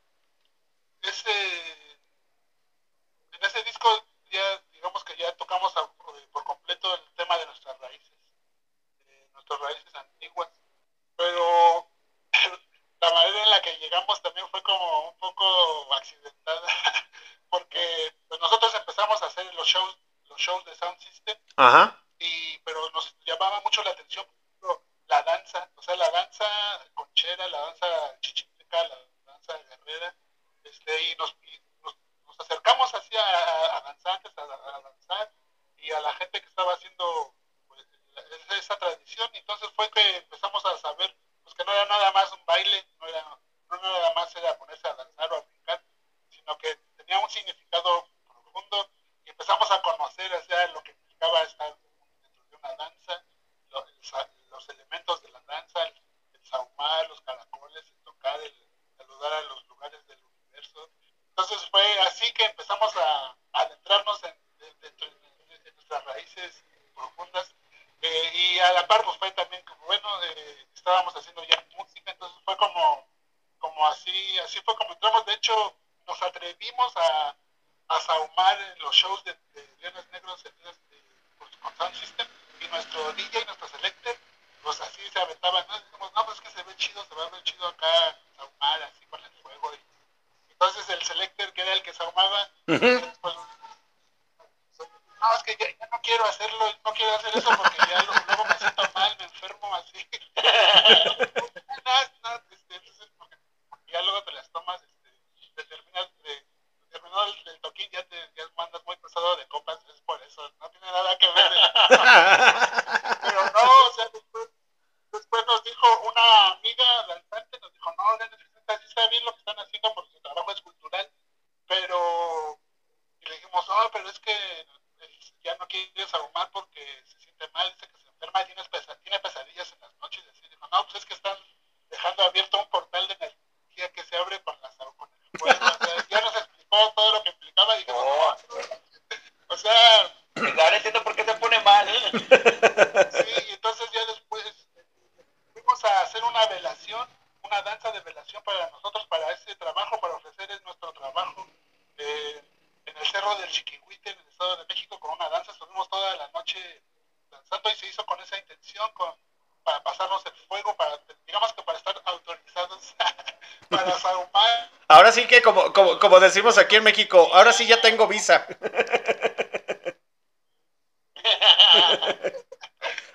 [166.03, 168.45] como decimos aquí en México, ahora sí ya tengo visa.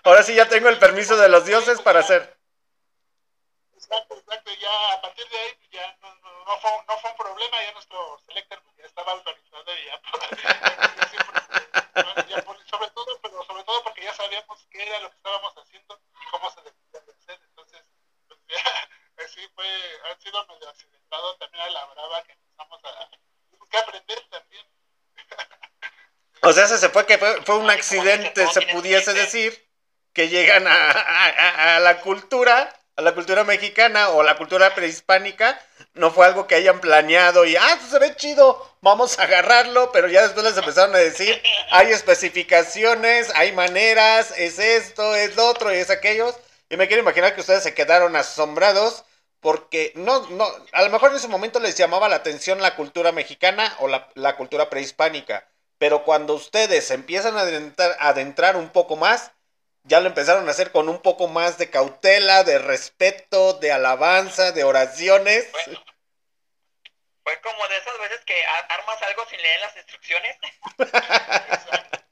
[0.06, 2.37] Ahora sí ya tengo el permiso de los dioses para hacer.
[26.66, 29.68] sea, se fue que fue, fue un accidente, se pudiese decir,
[30.14, 35.62] que llegan a, a, a, la cultura, a la cultura mexicana o la cultura prehispánica.
[35.94, 39.92] No fue algo que hayan planeado y, ah, pues se ve chido, vamos a agarrarlo,
[39.92, 41.40] pero ya después les empezaron a decir,
[41.70, 46.36] hay especificaciones, hay maneras, es esto, es lo otro y es aquellos.
[46.70, 49.06] Y me quiero imaginar que ustedes se quedaron asombrados
[49.40, 53.12] porque no, no, a lo mejor en ese momento les llamaba la atención la cultura
[53.12, 55.48] mexicana o la, la cultura prehispánica
[55.78, 59.32] pero cuando ustedes empiezan a adentrar, adentrar un poco más,
[59.84, 64.52] ya lo empezaron a hacer con un poco más de cautela, de respeto, de alabanza,
[64.52, 65.52] de oraciones.
[65.52, 65.84] Bueno,
[67.24, 70.38] fue como de esas veces que armas algo sin leer las instrucciones.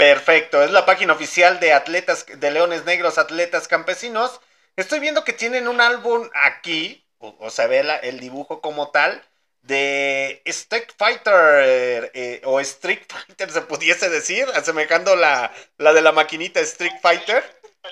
[0.00, 4.40] Perfecto, es la página oficial de Atletas de Leones Negros Atletas Campesinos.
[4.74, 9.22] Estoy viendo que tienen un álbum aquí, o, o ve la- el dibujo como tal,
[9.60, 16.12] de Street Fighter, eh, o Street Fighter se pudiese decir, asemejando la, la de la
[16.12, 17.44] maquinita Street Fighter,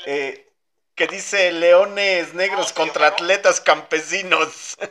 [0.07, 0.49] eh,
[0.95, 4.79] que dice Leones Negros contra Atletas Campesinos.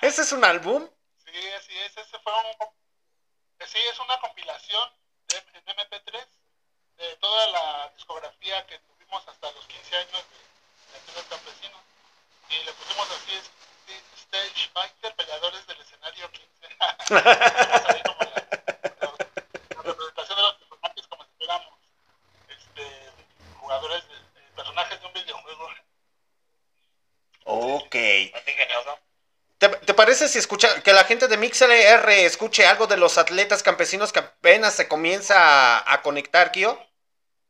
[0.00, 0.88] ¿Ese es un álbum?
[1.24, 2.68] Sí, así es, ese fue un...
[3.64, 4.90] Sí, es una compilación
[5.28, 6.26] de, en MP3
[6.98, 11.80] de toda la discografía que tuvimos hasta los 15 años de, de Campesinos.
[12.48, 13.40] Y le pusimos así,
[14.16, 16.48] Stage Fighter, peleadores del escenario 15.
[17.08, 18.34] Pusimos ahí como la,
[19.00, 21.78] la- la representación de los personajes como si fuéramos
[22.48, 23.10] este,
[23.60, 25.68] jugadores, de, de personajes de un videojuego.
[27.44, 27.94] Ok.
[28.32, 28.98] Bastante ingenioso.
[29.58, 33.62] ¿Te, te parece si escucha que la gente de MixLR escuche algo de los atletas
[33.62, 36.78] campesinos que apenas se comienza a, a conectar, Kio?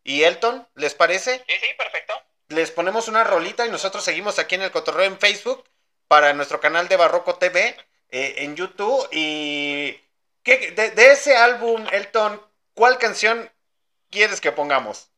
[0.05, 0.69] ¿Y Elton?
[0.75, 1.45] ¿Les parece?
[1.49, 2.15] Sí, sí, perfecto.
[2.49, 5.65] Les ponemos una rolita y nosotros seguimos aquí en el cotorreo en Facebook
[6.09, 7.77] para nuestro canal de Barroco TV
[8.11, 9.09] eh, en YouTube.
[9.13, 10.01] Y
[10.43, 12.41] ¿qué- de, de ese álbum, Elton,
[12.75, 13.51] ¿cuál canción
[14.11, 15.11] quieres que pongamos?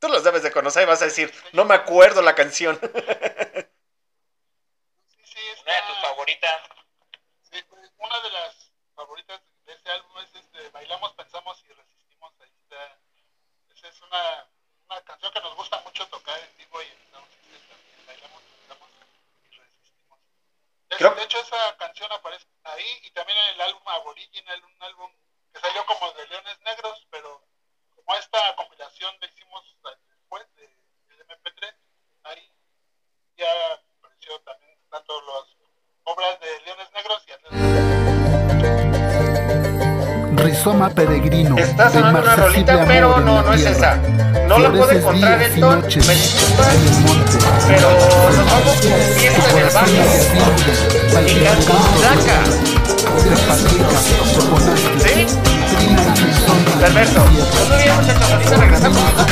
[0.00, 2.78] Tú los debes de conocer y vas a decir, no me acuerdo la canción.
[5.64, 6.62] Una de tus está- favoritas.
[7.50, 12.32] Sí, pues, una de las favoritas de este álbum es este, Bailamos, Pensamos y Resistimos.
[12.40, 12.98] Ahí está.
[13.70, 14.46] Esa es una,
[14.88, 18.06] una canción que nos gusta mucho tocar en vivo y en sound system también.
[18.06, 18.88] Bailamos, Pensamos
[19.44, 20.18] y Resistimos.
[20.88, 24.82] De, Creo- de hecho, esa canción aparece ahí y también en el álbum Aboriginal, un
[24.82, 25.12] álbum
[25.52, 26.43] que salió como de Leones
[40.54, 41.58] Rizoma peregrino.
[41.58, 43.96] Está sonando una rolita, pero no, la no es esa.
[44.46, 45.80] No la puedo encontrar, Elton.
[45.80, 46.20] noches Me el
[47.00, 47.32] monte.
[47.66, 50.04] pero nos vamos con fiesta en el barrio.
[51.26, 52.38] Y Cancunzaca.
[55.02, 55.53] ¿Sí?
[56.92, 57.16] Muchachos.
[58.30, 59.24] Ahorita regresamos a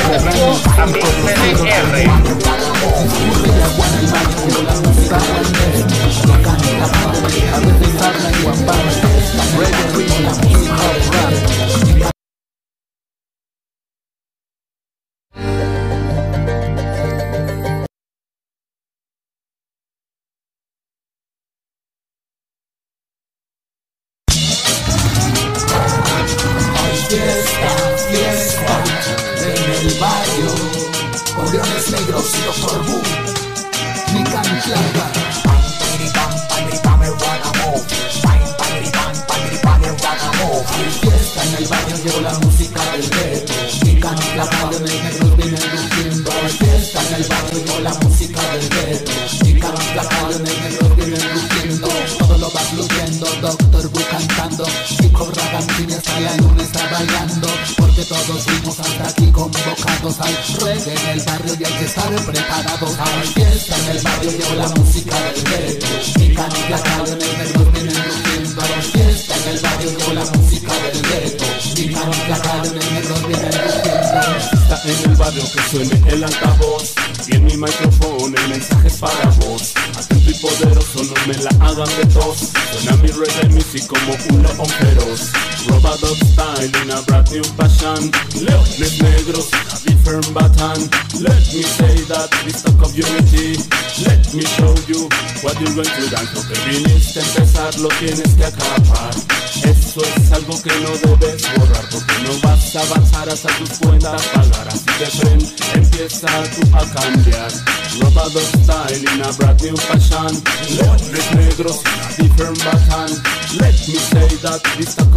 [112.16, 113.10] different baton
[113.58, 115.11] Let me say that this talk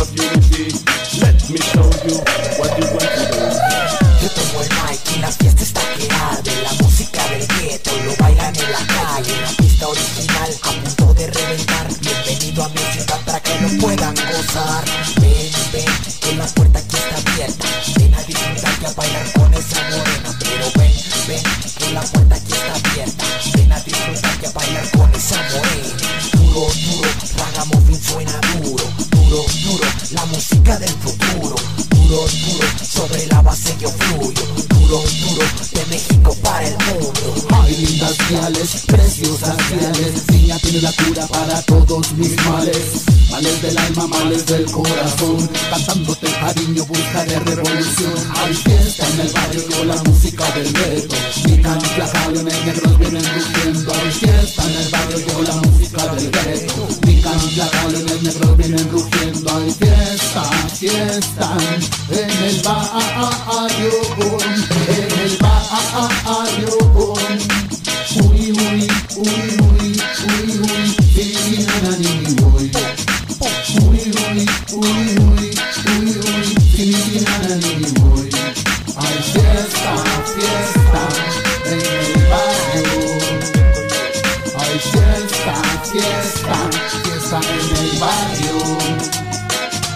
[87.99, 88.57] barrio.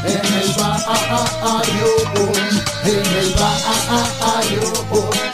[0.05, 1.89] En el barrio,
[2.85, 5.28] en el barrio.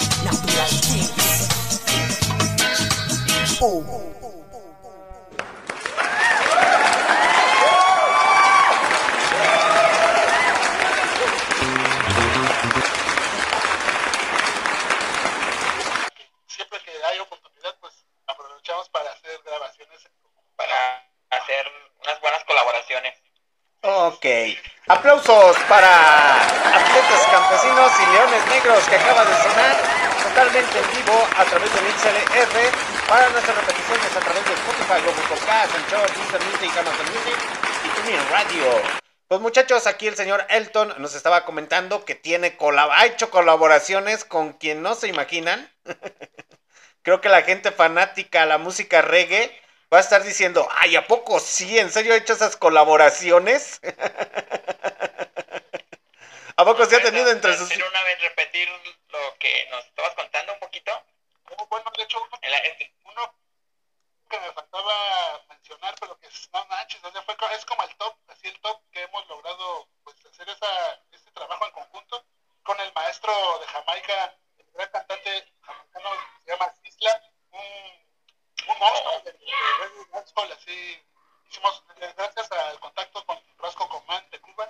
[25.69, 26.41] Para
[26.75, 29.77] atletas campesinos y leones negros que acaba de sonar
[30.21, 35.27] totalmente en vivo a través de MixLR para nuestras repeticiones a través de Spotify, Google
[35.27, 37.37] Podcast, Anchor, Deezer Music, Amazon Music
[37.83, 39.05] y TuneIn Radio.
[39.27, 44.53] Pues muchachos, aquí el señor Elton nos estaba comentando que tiene ha hecho colaboraciones con
[44.53, 45.71] quien no se imaginan.
[47.01, 49.51] Creo que la gente fanática a la música reggae
[49.91, 51.79] va a estar diciendo, ay, ¿a poco sí?
[51.79, 53.81] ¿En serio ha hecho esas colaboraciones?
[56.57, 57.67] ¿A poco sí ha tenido entre sus...
[57.67, 58.69] ¿Puedes una vez repetir
[59.09, 60.91] lo que nos estabas contando un poquito?
[61.57, 63.35] Oh, bueno, de hecho, uno, la- en- uno
[64.29, 67.95] que me faltaba mencionar, pero que es- no manches, o sea, fue es como el
[67.97, 72.25] top, así el top que hemos logrado pues hacer esa, este trabajo en conjunto
[72.63, 77.59] con el maestro de Jamaica, el gran cantante jamaicano que se llama Isla, un,
[78.69, 79.37] un monstruo de, de
[79.79, 81.03] reggae dancehall, así
[81.55, 81.83] hicimos
[82.17, 84.69] gracias al contacto con Rosco Comán de Cuba.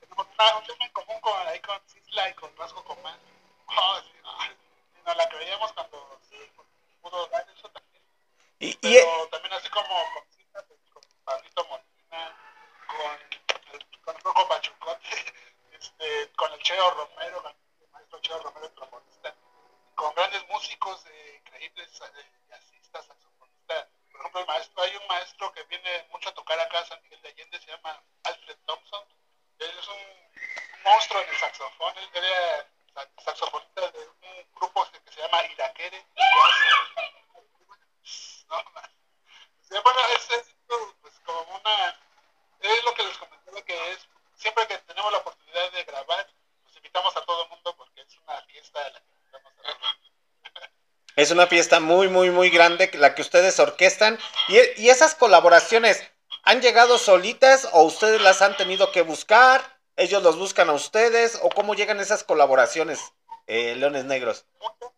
[0.00, 3.18] Tenemos una- un tema en común con, ahí con Isla y con Rosco Comán.
[3.66, 4.56] Oh, sí, ay,
[5.04, 6.36] nos la creíamos cuando sí,
[7.02, 8.02] pudo dar eso también.
[8.60, 12.36] Y, y- Pero también así como con citas, con Pablito Molina,
[12.86, 13.18] con,
[14.04, 15.08] con Rocco Pachucote,
[15.72, 19.34] este, con el Cheo Romero, con el maestro Cheo Romero, trombonista,
[19.96, 21.90] con grandes músicos eh, increíbles,
[22.48, 23.88] jazzistas, saxofonistas.
[24.12, 27.02] Por ejemplo, el maestro, hay un maestro que viene mucho a tocar acá a San
[27.02, 29.04] Miguel de Allende, se llama Alfred Thompson.
[29.58, 30.26] Él es un,
[30.84, 36.06] monstruo en el saxofón, él era sa- saxofonista de un grupo que se llama Iraquere.
[38.48, 38.90] No, man.
[39.62, 40.56] Sí, bueno, es, es,
[41.00, 42.00] pues, como una...
[42.60, 46.32] Es lo que les comentaba que es, siempre que tenemos la oportunidad de grabar,
[46.62, 49.56] pues invitamos a todo el mundo porque es una fiesta a la que invitamos a
[49.56, 49.96] todo el mundo.
[51.26, 54.16] Es una fiesta muy, muy, muy grande la que ustedes orquestan.
[54.46, 56.08] Y, y esas colaboraciones,
[56.44, 59.60] ¿han llegado solitas o ustedes las han tenido que buscar?
[59.96, 61.40] ¿Ellos los buscan a ustedes?
[61.42, 63.00] ¿O cómo llegan esas colaboraciones,
[63.48, 64.44] eh, Leones Negros?
[64.60, 64.92] Muchas-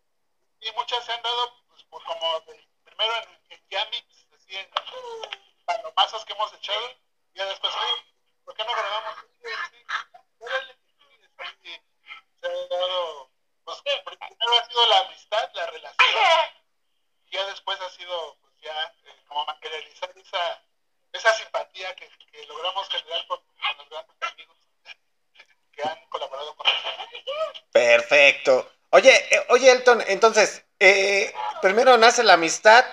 [0.59, 2.45] y muchas se han dado pues, por como
[2.83, 4.69] primero en, en Yamix, así en
[5.65, 6.91] palomazos que hemos echado,
[7.33, 7.73] y después,
[8.45, 9.25] ¿por qué no grabamos?
[20.29, 20.63] Esa,
[21.13, 24.57] esa simpatía que, que logramos generar con, con los grandes amigos
[25.71, 27.63] que han colaborado con nosotros.
[27.71, 28.71] Perfecto.
[28.91, 32.85] Oye, eh, oye Elton, entonces, eh, primero nace la amistad.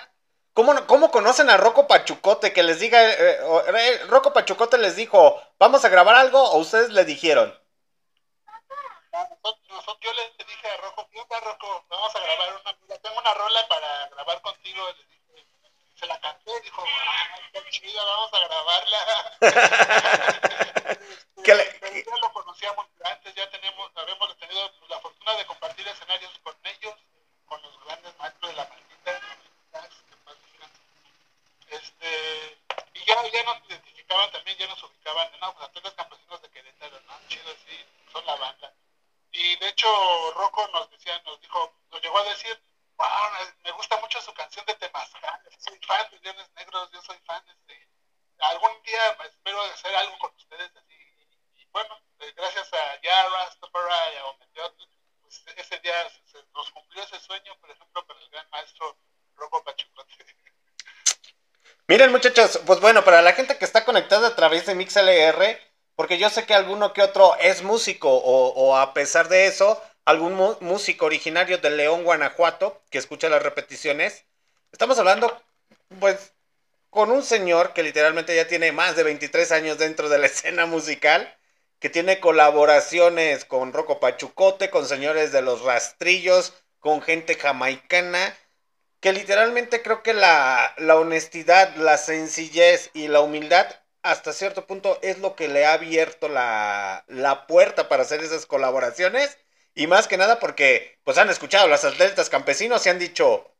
[0.53, 2.51] ¿Cómo, ¿Cómo conocen a Rocco Pachucote?
[2.51, 6.41] Que les diga, eh, o- eh, Rocco Pachucote les dijo, ¿vamos a grabar algo?
[6.41, 7.55] ¿O ustedes le dijeron?
[9.11, 11.85] Nosotros, yo le dije a Rocco, ¿qué onda Rocco?
[11.89, 14.87] Vamos a grabar una, tengo una rola para grabar contigo.
[14.87, 15.16] Le dije,
[15.99, 16.83] se la canté, dijo,
[17.53, 19.37] qué chida, vamos a grabarla.
[21.43, 26.31] Que le- ya lo conocíamos antes, ya tenemos, habíamos tenido la fortuna de compartir escenarios
[26.43, 26.95] con ellos,
[27.45, 30.71] con los grandes maestros de la maldita, que en paz descansen.
[31.69, 32.57] este,
[32.95, 36.99] y ya, ya nos identificaban también, ya nos ubicaban, no, pues atletas campesinos de Querétaro,
[37.01, 37.13] ¿no?
[37.29, 38.73] Chido, sí, son la banda.
[39.31, 39.87] Y de hecho,
[40.35, 42.61] Rocco nos decía, nos dijo, nos llegó a decir,
[42.97, 43.07] wow,
[43.63, 47.43] me gusta mucho su canción de Temazcal, soy fan de Leones Negros, yo soy fan.
[61.97, 65.59] Miren muchachos, pues bueno, para la gente que está conectada a través de MixLR,
[65.95, 70.35] porque yo sé que alguno que otro es músico o, a pesar de eso, algún
[70.59, 74.25] músico originario de León, Guanajuato, que escucha las repeticiones,
[74.71, 75.41] estamos hablando
[75.99, 76.33] pues
[76.91, 80.67] con un señor que literalmente ya tiene más de 23 años dentro de la escena
[80.67, 81.35] musical,
[81.79, 88.37] que tiene colaboraciones con Rocco Pachucote, con señores de los rastrillos, con gente jamaicana,
[88.99, 93.67] que literalmente creo que la, la honestidad, la sencillez y la humildad
[94.03, 98.45] hasta cierto punto es lo que le ha abierto la, la puerta para hacer esas
[98.45, 99.37] colaboraciones.
[99.75, 103.53] Y más que nada porque pues han escuchado a los atletas campesinos y han dicho,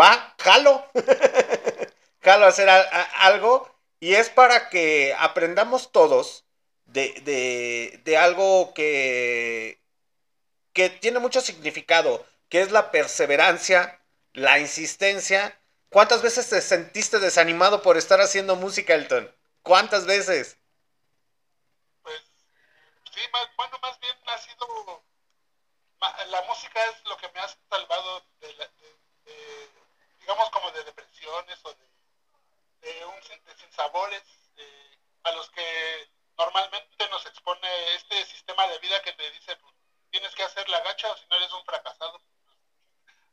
[0.00, 0.86] va, jalo,
[2.22, 3.68] jalo a hacer a- a- algo.
[4.00, 6.44] Y es para que aprendamos todos
[6.84, 9.80] de, de, de algo que,
[10.72, 14.00] que tiene mucho significado, que es la perseverancia,
[14.34, 15.58] la insistencia.
[15.88, 19.34] ¿Cuántas veces te sentiste desanimado por estar haciendo música, Elton?
[19.62, 20.58] ¿Cuántas veces?
[23.14, 25.04] Sí, más, bueno, más bien ha sido.
[26.28, 28.66] La música es lo que me ha salvado de, la-
[29.24, 29.70] de-
[30.20, 31.72] digamos, como de depresiones o
[32.82, 33.22] de, un
[33.58, 34.22] sinsabores
[34.56, 39.74] eh, a los que normalmente nos expone este sistema de vida que te dice, pues,
[40.10, 42.20] tienes que hacer la gacha o si no eres un fracasado.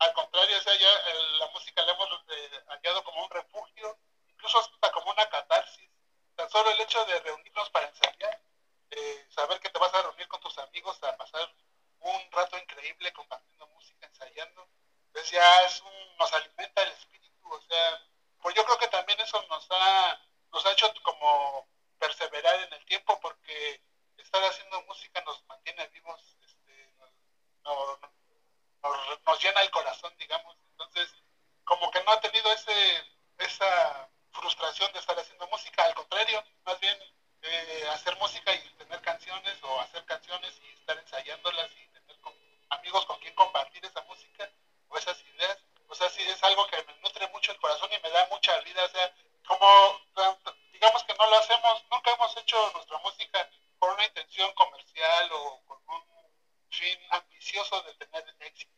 [0.01, 3.97] Al contrario, o sea, ya el- la música la hemos eh, hallado como un refugio,
[4.27, 5.89] incluso hasta como una catarsis.
[6.35, 8.41] Tan solo el hecho de reunirnos para ensayar
[8.91, 11.49] eh, saber que te vas a reunir con tus amigos a pasar
[11.99, 14.67] un rato increíble compartiendo música, ensayando,
[15.13, 18.01] pues ya es un, nos alimenta el espíritu, o sea,
[18.41, 20.19] pues yo creo que también eso nos ha,
[20.51, 21.67] nos ha hecho como
[21.99, 23.81] perseverar en el tiempo porque
[24.17, 26.93] estar haciendo música nos mantiene vivos, este,
[27.63, 27.99] no-
[28.83, 31.09] nos, nos llena el corazón, digamos, entonces
[31.63, 32.73] como que no ha tenido ese,
[33.37, 36.97] esa frustración de estar haciendo música, al contrario, más bien
[37.43, 42.35] eh, hacer música y tener canciones o hacer canciones y estar ensayándolas y tener con-
[42.69, 44.49] amigos con quien compartir esa música
[44.89, 45.57] o esas ideas.
[45.87, 48.57] O sea, sí es algo que me nutre mucho el corazón y me da mucha
[48.61, 48.83] vida.
[48.85, 49.13] O sea,
[49.47, 49.67] como
[50.71, 55.61] digamos que no lo hacemos, nunca hemos hecho nuestra música por una intención comercial o
[55.65, 56.03] con un
[56.69, 58.70] fin ambicioso de tener éxito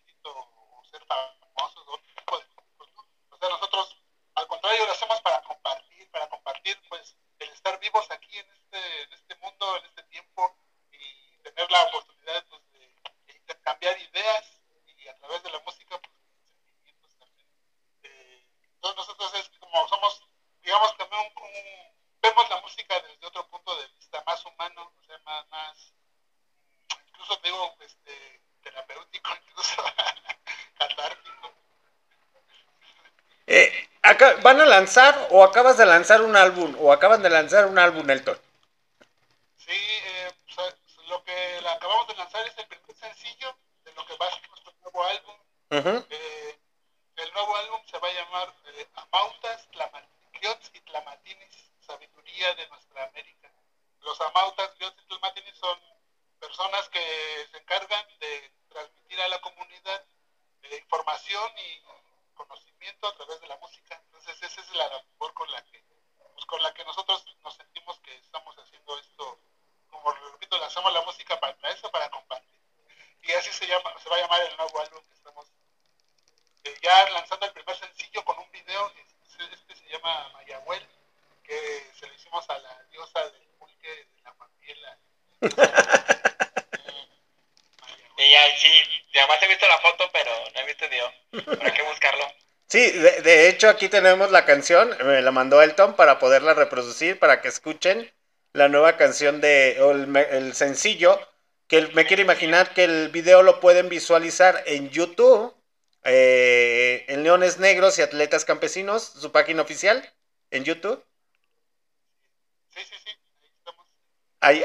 [34.74, 38.39] lanzar o acabas de lanzar un álbum o acaban de lanzar un álbum, Elton?
[39.57, 40.76] Sí, eh, o sea,
[41.07, 41.38] lo que
[41.76, 43.55] acabamos de lanzar es el primer sencillo
[43.86, 45.38] de lo que va a ser nuestro nuevo álbum.
[46.09, 46.59] Eh,
[47.17, 51.55] el nuevo álbum se va a llamar eh, Amautas, Tlamatiots y Tlamatinis,
[51.86, 53.51] Sabiduría de Nuestra América.
[54.01, 55.78] Los Amautas, Griots y Tlamatinis son
[56.39, 60.03] personas que se encargan de transmitir a la comunidad
[60.63, 61.82] eh, información y
[62.34, 64.01] conocimiento a través de la música.
[64.05, 65.84] Entonces esa es la labor con la que,
[66.34, 69.39] pues, con la que nosotros nos sentimos que estamos haciendo esto.
[69.89, 72.59] Como repito, lanzamos la música para eso, para compartir.
[73.21, 75.47] Y así se llama, se va a llamar el nuevo álbum que estamos
[76.65, 78.91] eh, ya lanzando el primer sencillo con un video,
[79.28, 80.86] este, este se llama Mayahuel,
[81.43, 84.97] que se lo hicimos a la diosa del pulque de la Pampiela.
[88.15, 88.71] Y ya, sí,
[89.15, 91.11] además he visto la foto, pero no he visto el video.
[91.47, 92.32] Habrá que buscarlo.
[92.67, 97.18] Sí, de, de hecho aquí tenemos la canción, me la mandó Elton para poderla reproducir,
[97.18, 98.11] para que escuchen
[98.51, 101.18] la nueva canción de, o el, sencillo,
[101.68, 105.55] que el- me quiero imaginar que el video lo pueden visualizar en YouTube,
[106.03, 110.11] eh, en Leones Negros y Atletas Campesinos, su página oficial,
[110.51, 111.01] en YouTube.
[112.76, 113.11] Sí, sí, sí,
[113.41, 113.88] ahí estamos.
[114.41, 114.61] Ahí,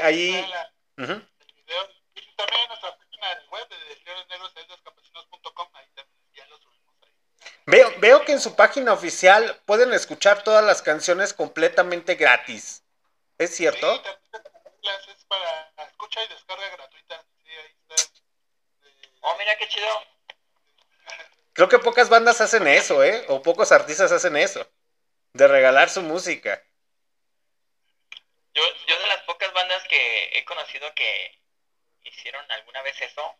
[0.97, 1.13] ujú.
[1.13, 1.83] el video.
[2.15, 7.88] Y también en nuestra página de web de leonesnegroscampesinos.com, ahí también ya lo subimos ahí.
[7.99, 12.83] Veo, que en su página oficial pueden escuchar todas las canciones completamente gratis.
[13.37, 13.95] ¿Es cierto?
[13.95, 14.09] Sí,
[14.81, 17.25] las es para escucha y descarga gratuita.
[17.43, 18.11] Sí, ahí está.
[19.21, 19.87] Oh, mira qué chido.
[21.53, 23.25] Creo que pocas bandas hacen eso, ¿eh?
[23.27, 24.65] O pocos artistas hacen eso.
[25.33, 26.63] De regalar su música.
[28.53, 31.39] Yo, yo de las pocas bandas que he conocido que
[32.03, 33.35] hicieron alguna vez eso,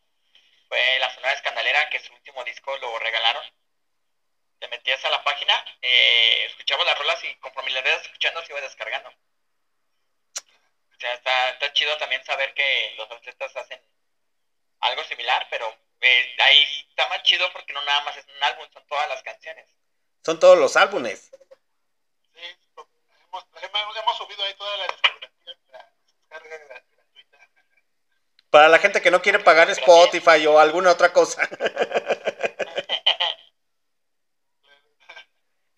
[0.67, 3.43] fue la Sonora Escandalera, que su último disco lo regalaron.
[4.59, 8.51] Te metías a la página, eh, escuchabas las rolas y conforme las ibas escuchando se
[8.51, 9.09] iba descargando.
[9.09, 13.81] O sea, está, está chido también saber que los artistas hacen
[14.81, 18.67] algo similar, pero eh, ahí está más chido porque no nada más es un álbum,
[18.73, 19.65] son todas las canciones.
[20.25, 21.31] Son todos los álbumes.
[22.33, 22.41] Sí,
[23.31, 25.55] hemos, hemos, hemos subido ahí toda la discografía
[26.05, 27.49] descarga gra- gratuita.
[28.49, 31.47] Para la gente que no quiere pagar Spotify o alguna otra cosa.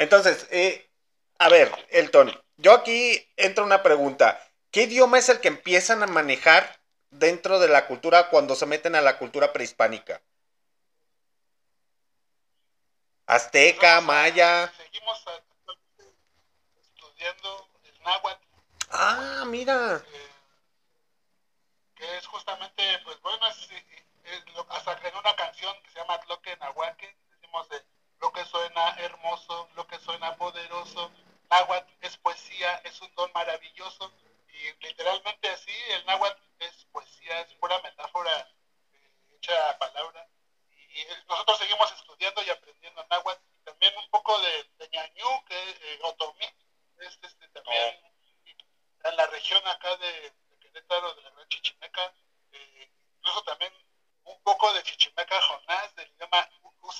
[0.02, 0.90] Entonces, eh,
[1.38, 4.42] a ver, Elton, yo aquí entra una pregunta.
[4.72, 6.80] ¿Qué idioma es el que empiezan a manejar
[7.12, 10.20] dentro de la cultura cuando se meten a la cultura prehispánica?
[13.28, 14.74] Azteca, maya.
[14.76, 15.24] Seguimos
[16.82, 18.44] estudiando el náhuatl,
[18.90, 20.04] Ah, mira.
[21.94, 23.70] que es justamente, pues bueno, es,
[24.24, 27.84] es lo- hasta que en una canción que se llama Tloque Nahuaque, decimos de
[28.22, 31.12] lo que suena hermoso, lo que suena poderoso,
[31.50, 34.14] náhuatl es poesía, es un don maravilloso,
[34.48, 38.48] y literalmente así, el náhuatl es poesía, es pura metáfora
[38.94, 40.28] eh, hecha a palabra,
[40.70, 45.46] y eh, nosotros seguimos estudiando y aprendiendo náhuatl, y también un poco de, de ñañú,
[45.46, 46.46] que es eh, otomí,
[47.00, 48.00] es este, también
[49.04, 52.14] en la región acá de, de Querétaro, de la Gran Chichimeca,
[52.52, 53.74] eh, incluso también
[54.26, 56.48] un poco de Chichimeca Jonás, del idioma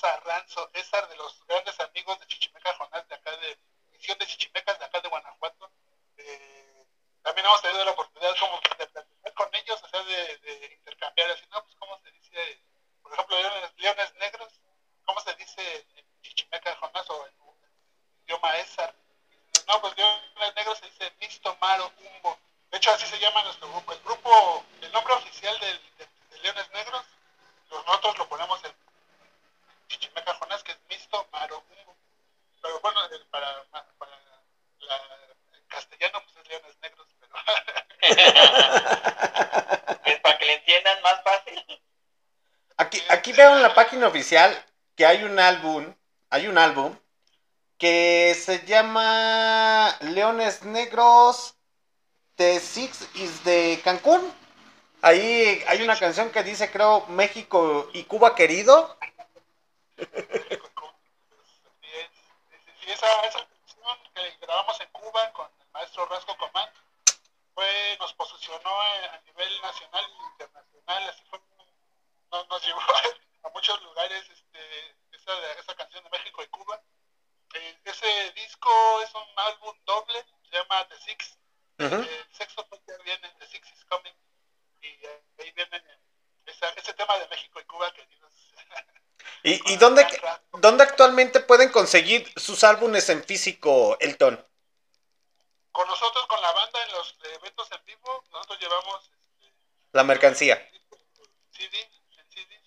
[0.02, 3.56] Usa Ranzo, César, de los grandes amigos de Chichimeca Jonás, de acá de
[3.92, 5.70] Misión de Chichimecas, de acá de Guanajuato.
[6.16, 6.86] Eh,
[7.22, 11.30] también hemos tenido la oportunidad como de platicar con ellos, o sea, de, de intercambiar
[11.30, 11.62] así, ¿no?
[11.62, 12.60] Pues cómo se dice,
[13.00, 14.52] por ejemplo, leones, leones negros,
[15.04, 18.92] ¿cómo se dice en Chichimeca Jonás o en, en idioma César?
[19.68, 22.36] No, pues Leones Negros se dice Mixto Maro Umbo.
[22.70, 23.92] De hecho, así se llama nuestro grupo.
[23.92, 27.04] El grupo, el nombre oficial del, de, de Leones Negros,
[27.70, 28.74] los- nosotros lo ponemos en
[29.88, 31.96] Chichimeca Jonás, que es Mixto Maro Umbo.
[32.60, 33.62] Pero bueno, el- para,
[33.98, 34.18] para
[34.80, 34.96] la,
[35.52, 37.32] en castellano, pues es Leones Negros, pero
[40.04, 41.64] Es para que le entiendan más fácil.
[42.78, 43.32] Aquí, aquí
[44.02, 44.64] veo en la página oficial
[44.96, 45.94] que hay un álbum,
[46.30, 46.96] hay un álbum
[47.78, 51.54] que se llama Leones Negros
[52.36, 54.32] The Six is de Cancún.
[55.02, 58.96] Ahí hay una canción que dice, creo, México y Cuba querido.
[59.98, 60.04] y
[62.90, 66.68] esa, esa canción que grabamos en Cuba con el maestro Rasco Comán
[67.54, 71.40] fue, nos posicionó a nivel nacional e internacional, así fue,
[72.30, 76.80] nos, nos llevó a muchos lugares este, esa, esa canción de México y Cuba.
[77.54, 78.70] Eh, ese disco
[79.02, 81.38] es un álbum doble, se llama The Six,
[81.78, 81.94] Ujú.
[81.96, 84.14] el sexto toque viene, The Six is Coming,
[84.80, 84.86] y
[85.42, 85.82] ahí viene
[86.46, 88.32] esa, ese tema de México y Cuba queridos.
[89.42, 90.06] ¿Y, y dónde,
[90.52, 94.42] dónde actualmente pueden conseguir sus álbumes en físico, Elton?
[95.72, 99.54] con nosotros, con la banda en los eventos en vivo, nosotros llevamos este,
[99.92, 100.56] La mercancía.
[101.50, 102.62] CD, en CDs.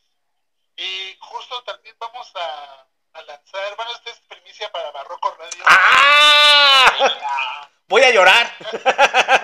[0.76, 5.64] Y justo también vamos a, a lanzar, bueno, esta es primicia para Barroco Radio.
[5.68, 7.70] ¡Ah!
[7.88, 8.52] Voy a llorar.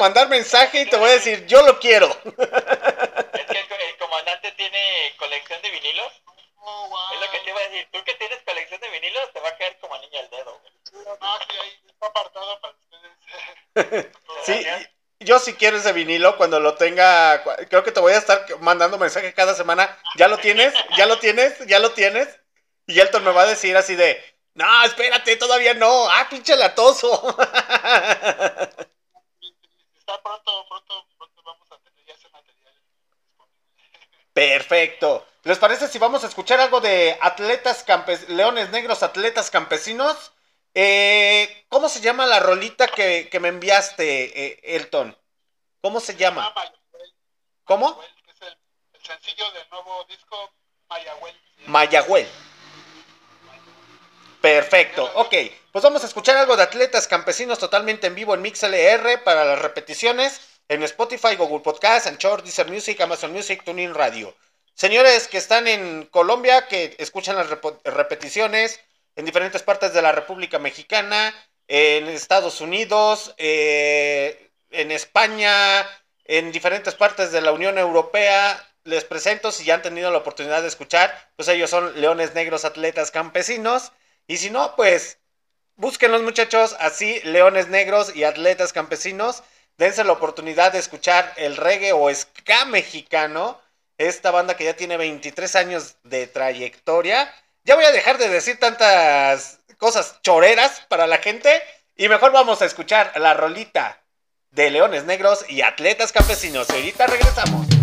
[0.00, 2.08] mandar mensaje y te voy a decir, yo lo quiero.
[3.32, 6.12] Es que el, el comandante tiene colección de vinilos.
[6.56, 7.14] Oh, wow.
[7.14, 7.88] Es lo que te iba a decir.
[7.92, 10.60] Tú que tienes colección de vinilos, te va a caer como niña al dedo.
[10.60, 11.04] güey.
[11.20, 14.06] No, sí, ahí está apartado para ustedes.
[14.44, 14.66] Sí,
[15.20, 18.96] yo si quiero ese vinilo, cuando lo tenga, creo que te voy a estar mandando
[18.96, 19.98] mensaje cada semana.
[20.16, 20.72] ¿Ya lo tienes?
[20.96, 21.58] ¿Ya lo tienes?
[21.66, 22.28] ¿Ya lo tienes?
[22.86, 24.18] Y Elton me va a decir así de,
[24.54, 26.10] no, espérate, todavía no.
[26.10, 27.36] Ah, pinche latoso.
[34.80, 35.26] Perfecto.
[35.44, 40.32] ¿Les parece si vamos a escuchar algo de atletas campes leones negros, atletas campesinos?
[40.74, 45.14] Eh, ¿Cómo se llama la rolita que, que me enviaste, eh, Elton?
[45.82, 46.46] ¿Cómo se llama?
[46.46, 47.14] Ah, Mayagüel,
[47.64, 48.00] ¿Cómo?
[48.26, 48.56] Es el,
[48.94, 50.50] el sencillo del nuevo disco
[50.88, 51.34] Mayagüel.
[51.66, 52.28] Mayagüel.
[54.40, 55.34] Perfecto, ok.
[55.72, 59.58] Pues vamos a escuchar algo de atletas campesinos totalmente en vivo en MixLR para las
[59.58, 64.34] repeticiones en Spotify, Google Podcast, Anchor, Deezer Music, Amazon Music, TuneIn Radio.
[64.74, 67.48] Señores que están en Colombia, que escuchan las
[67.84, 68.80] repeticiones
[69.16, 71.34] en diferentes partes de la República Mexicana,
[71.68, 75.86] en Estados Unidos, eh, en España,
[76.24, 80.62] en diferentes partes de la Unión Europea, les presento si ya han tenido la oportunidad
[80.62, 83.92] de escuchar, pues ellos son Leones Negros Atletas Campesinos.
[84.26, 85.18] Y si no, pues
[85.76, 89.42] búsquenlos muchachos, así Leones Negros y Atletas Campesinos.
[89.76, 93.60] Dense la oportunidad de escuchar el reggae o ska mexicano.
[94.00, 97.30] Esta banda que ya tiene 23 años de trayectoria.
[97.64, 101.62] Ya voy a dejar de decir tantas cosas choreras para la gente.
[101.96, 104.00] Y mejor vamos a escuchar la rolita
[104.52, 106.66] de Leones Negros y Atletas Campesinos.
[106.70, 107.79] Y ahorita regresamos.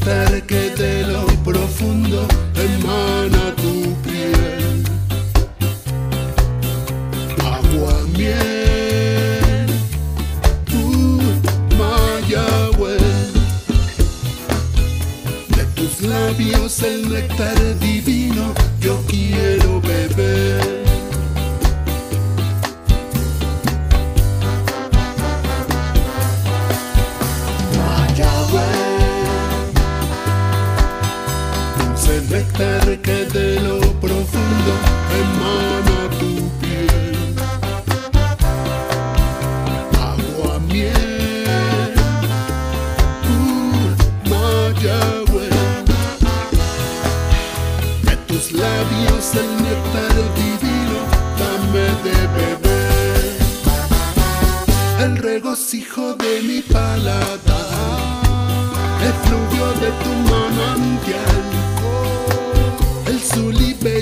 [0.00, 4.84] Dulce néctar que de lo profundo emana tu piel.
[7.44, 9.66] Agua, miel,
[10.74, 11.22] uh,
[11.78, 13.32] Mayagüez.
[15.48, 20.79] De tus labios el néctar divino yo quiero beber.
[32.60, 34.72] Dulce néctar que de lo profundo
[35.22, 37.16] emana tu piel.
[39.98, 41.94] Agua, miel,
[43.30, 45.50] uh, Mayagüez,
[48.02, 50.98] de tus labios el néctar divino,
[51.40, 53.38] dame de beber
[55.00, 57.30] el regocijo de mi paladar,
[59.02, 59.14] el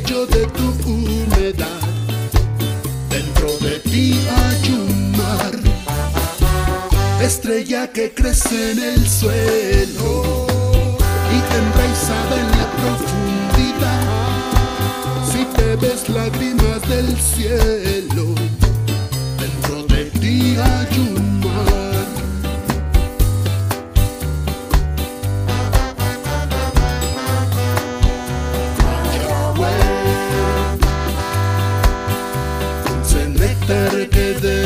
[0.01, 1.81] de tu humedad,
[3.11, 5.51] dentro de ti hay un mar,
[7.21, 10.47] estrella que crece en el suelo
[11.33, 14.05] y enraizada en la profundidad,
[15.33, 18.35] si te ves lágrimas del cielo
[19.37, 21.28] dentro de ti hay un
[34.29, 34.58] néctar que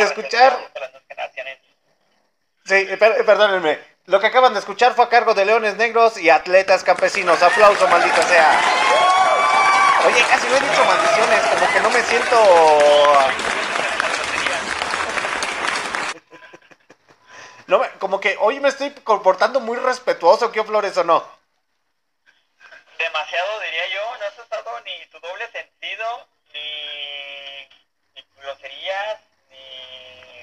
[0.00, 0.58] de escuchar.
[2.64, 3.78] Sí, per- perdónenme.
[4.06, 7.42] Lo que acaban de escuchar fue a cargo de Leones Negros y Atletas Campesinos.
[7.42, 8.60] Aplauso, maldita sea.
[10.06, 13.18] Oye, casi no he dicho maldiciones, como que no me siento.
[17.66, 21.24] No como que hoy me estoy comportando muy respetuoso, ¿qué Flores o no?
[22.98, 27.68] Demasiado diría yo, no has usado ni tu doble sentido, ni,
[28.16, 29.20] ni groserías,
[29.50, 30.40] ni...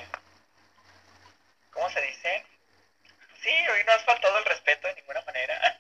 [1.71, 2.45] ¿Cómo dice?
[3.41, 5.78] Sí, hoy no has faltado el respeto de ninguna manera.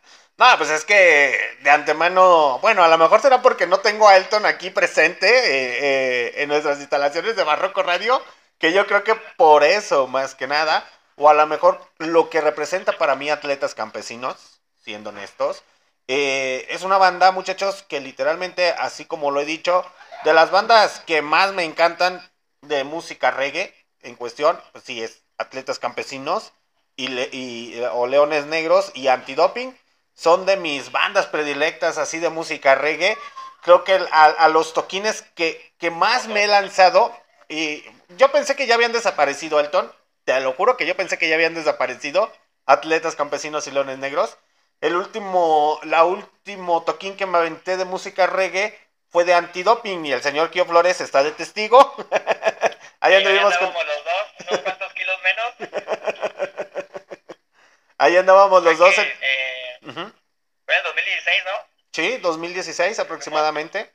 [0.38, 4.16] No, pues es que de antemano, bueno, a lo mejor será porque no tengo a
[4.18, 8.22] Elton aquí presente eh, eh, en nuestras instalaciones de Barroco Radio,
[8.58, 12.42] que yo creo que por eso, más que nada, o a lo mejor lo que
[12.42, 15.62] representa para mí Atletas Campesinos, siendo honestos,
[16.08, 19.84] eh, es una banda, muchachos, que literalmente, así como lo he dicho,
[20.24, 22.30] de las bandas que más me encantan
[22.60, 23.74] de música reggae,
[24.06, 26.52] en cuestión, pues sí, es Atletas Campesinos
[26.96, 29.76] y, o Leones Negros y Antidoping
[30.14, 33.18] son de mis bandas predilectas así de música reggae.
[33.62, 37.14] Creo que a los toquines que, que más me he lanzado,
[37.48, 37.84] y
[38.16, 39.90] yo pensé que ya habían desaparecido, Elton,
[40.24, 42.32] te lo juro que yo pensé que ya habían desaparecido,
[42.64, 44.36] Atletas Campesinos y Leones Negros.
[44.80, 48.78] El último, la último toquín que me aventé de música reggae
[49.08, 51.94] fue de antidoping y el señor Kio Flores está de testigo.
[53.00, 55.70] Ahí Y anduvimos con, andábamos los dos, unos cuantos kilos menos.
[57.98, 58.96] ahí andábamos los dos.
[58.98, 60.12] en- eh, Ujú.
[60.64, 61.50] fue en el 2016, ¿no?
[61.92, 63.90] Sí, 2016 aproximadamente.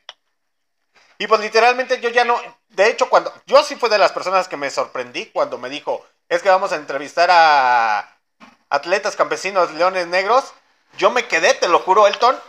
[1.18, 4.48] Y pues literalmente yo ya no, de hecho cuando, yo sí fue de las personas
[4.48, 8.18] que me sorprendí cuando me dijo, es que vamos a entrevistar a
[8.70, 10.52] atletas campesinos leones negros,
[10.98, 12.40] yo me quedé, te lo juro, Elton,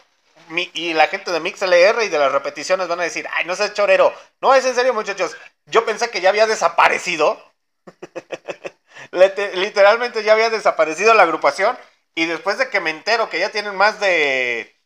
[0.49, 3.55] mi- y la gente de MixLR y de las repeticiones van a decir, ay, no
[3.57, 4.15] seas chorero.
[4.41, 5.37] No, es en serio, muchachos,
[5.67, 7.43] yo pensé que ya había desaparecido.
[9.13, 11.79] Lite- Literalmente ya había desaparecido la agrupación
[12.15, 14.77] y después de que me entero que ya tienen más de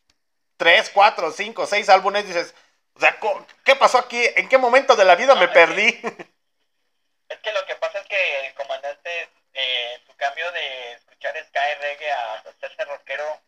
[0.57, 2.55] tres, cuatro, cinco, seis álbumes, dices,
[2.95, 3.19] o sea,
[3.63, 4.21] ¿qué pasó aquí?
[4.35, 5.99] ¿En qué momento de la vida me perdí?
[7.29, 11.73] Es que lo que pasa es que el comandante, eh, tu cambio de escuchar Sky
[11.81, 13.41] Reggae a hacerse rockero,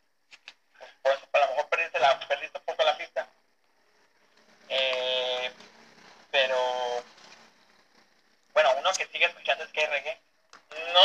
[1.01, 3.27] pues, pues, a lo mejor perdiste, la, perdiste un poco la pista.
[4.69, 5.51] Eh,
[6.31, 6.98] pero,
[8.97, 10.19] que sigue escuchando Reggae,
[10.93, 11.03] no,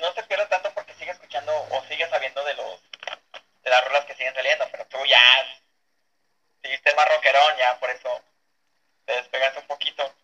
[0.00, 2.80] no se pierde tanto porque sigue escuchando o sigue sabiendo de los
[3.62, 5.20] de las rolas que siguen saliendo, pero tú ya
[6.62, 8.22] seguiste más rockerón, ya por eso
[9.04, 10.14] te despegaste un poquito.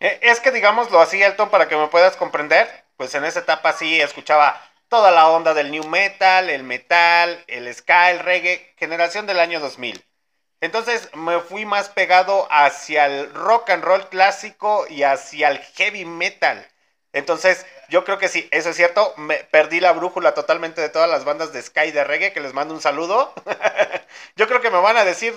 [0.00, 3.72] Eh, Es que digámoslo así, Elton, para que me puedas comprender, pues en esa etapa
[3.72, 9.26] sí escuchaba toda la onda del new metal, el metal, el ska, el reggae, generación
[9.26, 10.04] del año 2000.
[10.64, 16.04] Entonces me fui más pegado hacia el rock and roll clásico y hacia el heavy
[16.04, 16.66] metal.
[17.12, 19.14] Entonces, yo creo que sí, eso es cierto.
[19.16, 22.54] Me perdí la brújula totalmente de todas las bandas de Sky de reggae, que les
[22.54, 23.32] mando un saludo.
[24.36, 25.34] yo creo que me van a decir,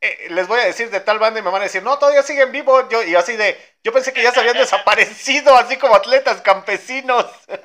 [0.00, 2.22] eh, les voy a decir de tal banda y me van a decir, no, todavía
[2.22, 2.88] siguen vivo.
[2.88, 7.26] Yo, y así de, yo pensé que ya se habían desaparecido, así como atletas campesinos.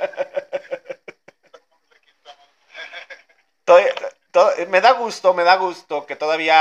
[3.66, 3.94] Todavía-
[4.34, 6.58] to- me da gusto, me da gusto que todavía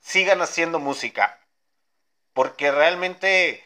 [0.00, 1.40] sigan haciendo música.
[2.34, 3.64] Porque realmente,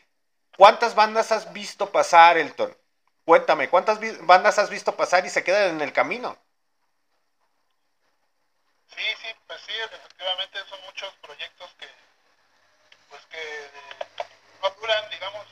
[0.59, 2.77] ¿cuántas bandas has visto pasar, Elton?
[3.25, 6.39] Cuéntame, ¿cuántas bandas has visto pasar y se quedan en el camino?
[8.87, 11.89] Sí, sí, pues sí, efectivamente son muchos proyectos que,
[13.09, 13.39] pues que
[14.63, 15.47] no duran, digamos,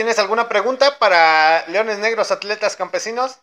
[0.00, 3.36] ¿tienes alguna pregunta para Leones Negros Atletas Campesinos?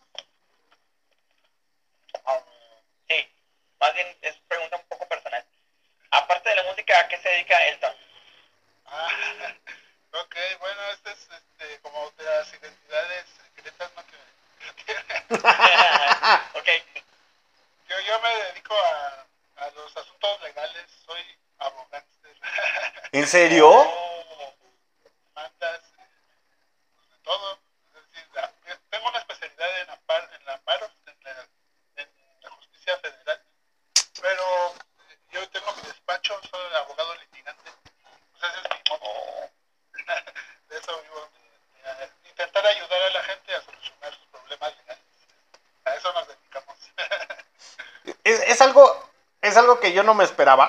[49.92, 50.68] yo no me esperaba.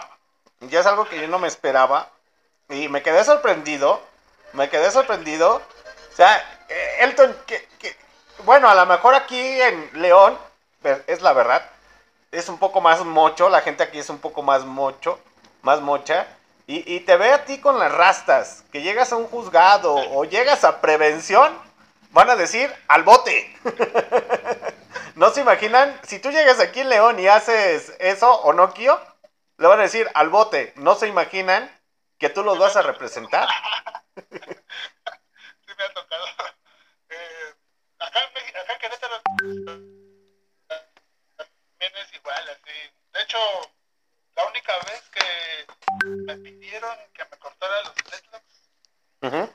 [0.61, 2.09] Ya es algo que yo no me esperaba.
[2.69, 4.01] Y me quedé sorprendido.
[4.53, 5.55] Me quedé sorprendido.
[5.55, 6.37] O sea,
[6.67, 7.95] eh, Elton, que, que,
[8.43, 10.37] bueno, a lo mejor aquí en León,
[11.07, 11.69] es la verdad,
[12.31, 13.49] es un poco más mocho.
[13.49, 15.19] La gente aquí es un poco más mocho,
[15.61, 16.27] más mocha.
[16.67, 20.23] Y, y te ve a ti con las rastas, que llegas a un juzgado o
[20.25, 21.57] llegas a prevención,
[22.11, 23.55] van a decir al bote.
[25.19, 28.97] No se imaginan, si tú llegas aquí en León y haces eso, o Onokio,
[29.57, 31.69] le van a decir al bote, no se imaginan
[32.17, 33.49] que tú los vas a representar.
[34.15, 34.23] sí
[35.77, 36.25] me ha tocado.
[37.09, 37.53] Eh,
[37.99, 39.21] acá, en México, acá en Querétaro
[41.35, 42.71] también es igual, así.
[43.11, 43.37] De hecho,
[44.37, 45.67] la única vez que
[46.27, 48.69] me pidieron que me cortara los dreadlocks
[49.23, 49.48] uh -huh.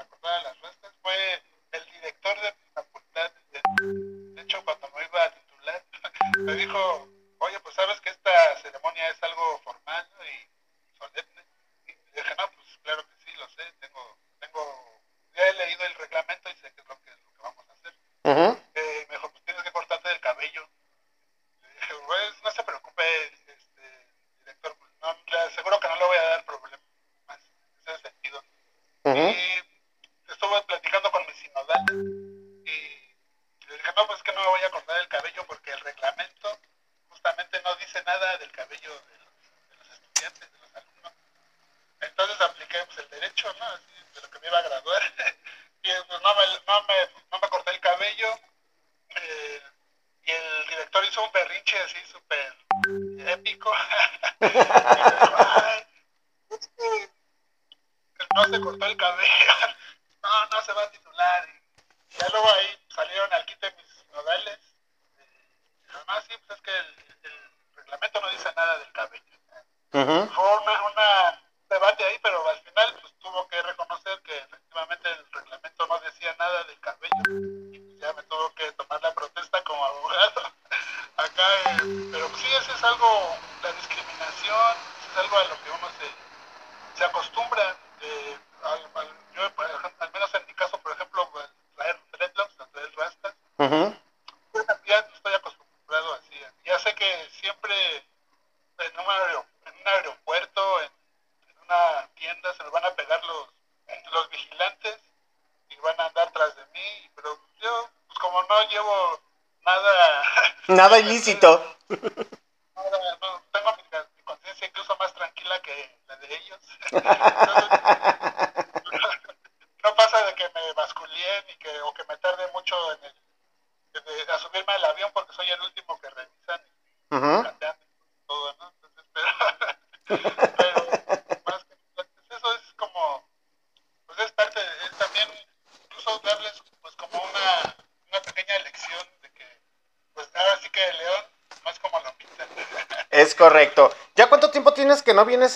[6.45, 7.09] me dijo,
[7.39, 8.31] oye, pues sabes que esta
[8.63, 9.61] ceremonia es algo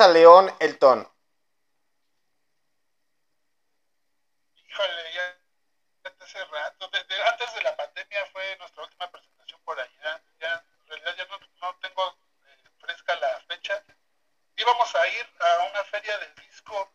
[0.01, 1.09] a León Elton?
[4.55, 5.39] Híjole, ya
[6.05, 10.23] desde hace rato, desde antes de la pandemia fue nuestra última presentación por allá.
[10.41, 12.16] Ya, en realidad ya no, no tengo
[12.47, 13.83] eh, fresca la fecha.
[14.57, 16.93] Íbamos a ir a una feria del disco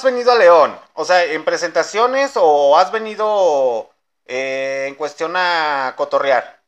[0.00, 0.78] has venido a León?
[0.94, 3.90] O sea, ¿en presentaciones o has venido
[4.26, 6.59] eh, en cuestión a cotorrear?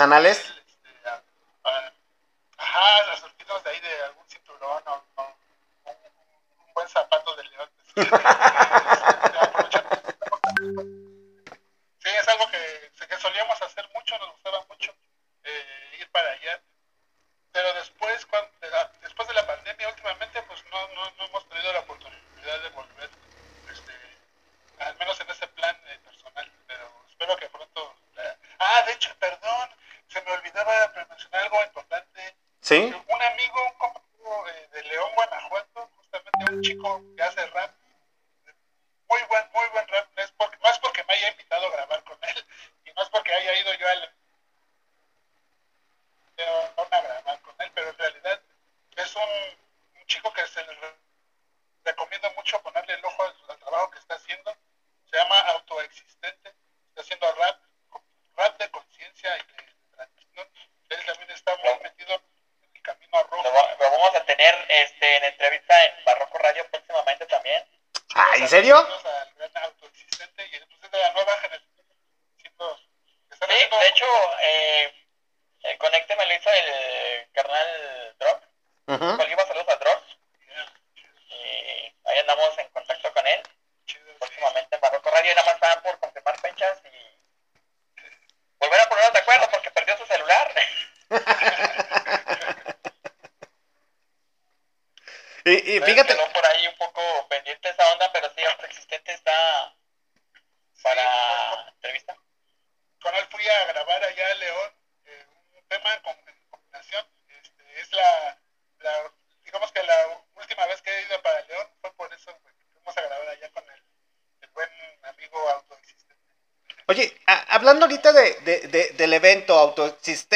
[0.00, 0.47] artesanales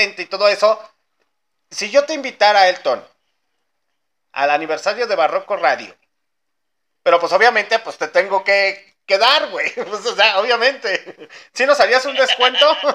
[0.02, 0.80] y todo eso.
[1.70, 3.04] Si yo te invitara a Elton
[4.32, 5.96] al aniversario de Barroco Radio,
[7.02, 9.72] pero pues obviamente pues te tengo que quedar, güey.
[9.74, 11.28] Pues, o sea, obviamente.
[11.52, 12.66] ¿Sí nos harías un descuento?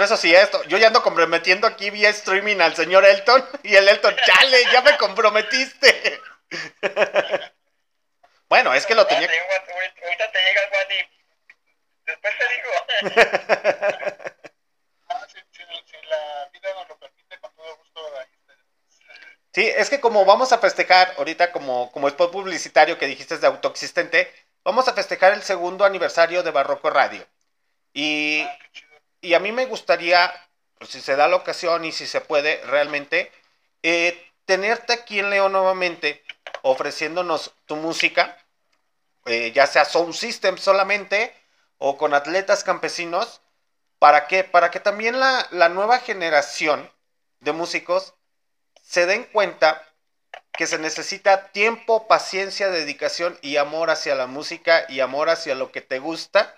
[0.00, 0.62] pesos y esto.
[0.64, 3.46] Yo ya ando comprometiendo aquí vía streaming al señor Elton.
[3.62, 6.20] Y el Elton, chale, ya me comprometiste.
[8.48, 9.28] bueno, es que lo tenía.
[9.28, 11.10] Ahorita te llega el WhatsApp
[12.06, 12.70] después te digo.
[19.52, 23.46] Sí, es que como vamos a festejar ahorita como, como spot publicitario que dijiste de
[23.46, 24.32] autoexistente,
[24.64, 27.26] vamos a festejar el segundo aniversario de Barroco Radio.
[27.92, 28.58] Y, ah,
[29.20, 30.32] y a mí me gustaría,
[30.78, 33.30] pues, si se da la ocasión y si se puede realmente,
[33.82, 36.22] eh, tenerte aquí en León nuevamente
[36.62, 38.36] ofreciéndonos tu música,
[39.26, 41.34] eh, ya sea Sound System solamente
[41.78, 43.40] o con atletas campesinos.
[43.98, 44.44] ¿Para qué?
[44.44, 46.90] Para que también la, la nueva generación
[47.40, 48.14] de músicos
[48.82, 49.86] se den cuenta
[50.52, 55.70] que se necesita tiempo, paciencia, dedicación y amor hacia la música y amor hacia lo
[55.70, 56.54] que te gusta.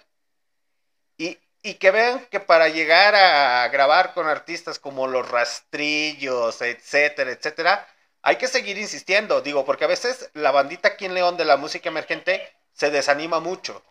[1.18, 7.30] Y, y que vean que para llegar a grabar con artistas como los rastrillos, etcétera,
[7.30, 7.88] etcétera,
[8.22, 9.40] hay que seguir insistiendo.
[9.42, 13.40] Digo, porque a veces la bandita aquí en León de la música emergente se desanima
[13.40, 13.82] mucho.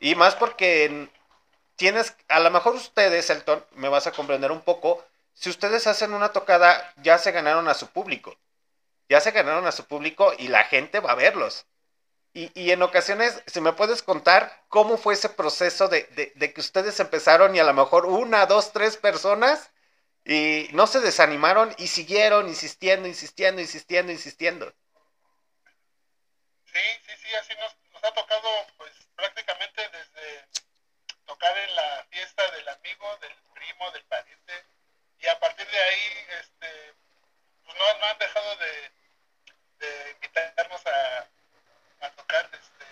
[0.00, 1.08] Y más porque
[1.76, 5.04] tienes, a lo mejor ustedes, Elton, me vas a comprender un poco,
[5.34, 8.36] si ustedes hacen una tocada, ya se ganaron a su público.
[9.08, 11.66] Ya se ganaron a su público y la gente va a verlos.
[12.54, 16.60] Y, en ocasiones, si me puedes contar cómo fue ese proceso de, de, de, que
[16.60, 19.72] ustedes empezaron y a lo mejor una, dos, tres personas
[20.24, 24.72] y no se desanimaron y siguieron insistiendo, insistiendo, insistiendo, insistiendo.
[26.66, 30.46] Sí, sí, sí, así nos, nos ha tocado pues prácticamente desde
[31.26, 34.64] tocar en la fiesta del amigo, del primo, del pariente
[35.18, 36.94] y a partir de ahí este
[37.64, 38.92] pues no, no han dejado de,
[39.78, 41.26] de invitarnos a,
[42.00, 42.84] a tocar este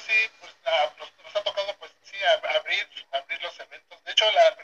[0.00, 4.04] sí pues a, nos, nos, ha tocado pues sí a, abrir abrir los eventos.
[4.04, 4.56] De hecho la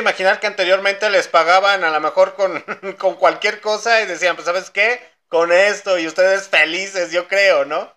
[0.00, 2.60] imaginar que anteriormente les pagaban a lo mejor con,
[2.98, 7.64] con cualquier cosa y decían, pues sabes qué, con esto y ustedes felices, yo creo,
[7.64, 7.96] ¿no?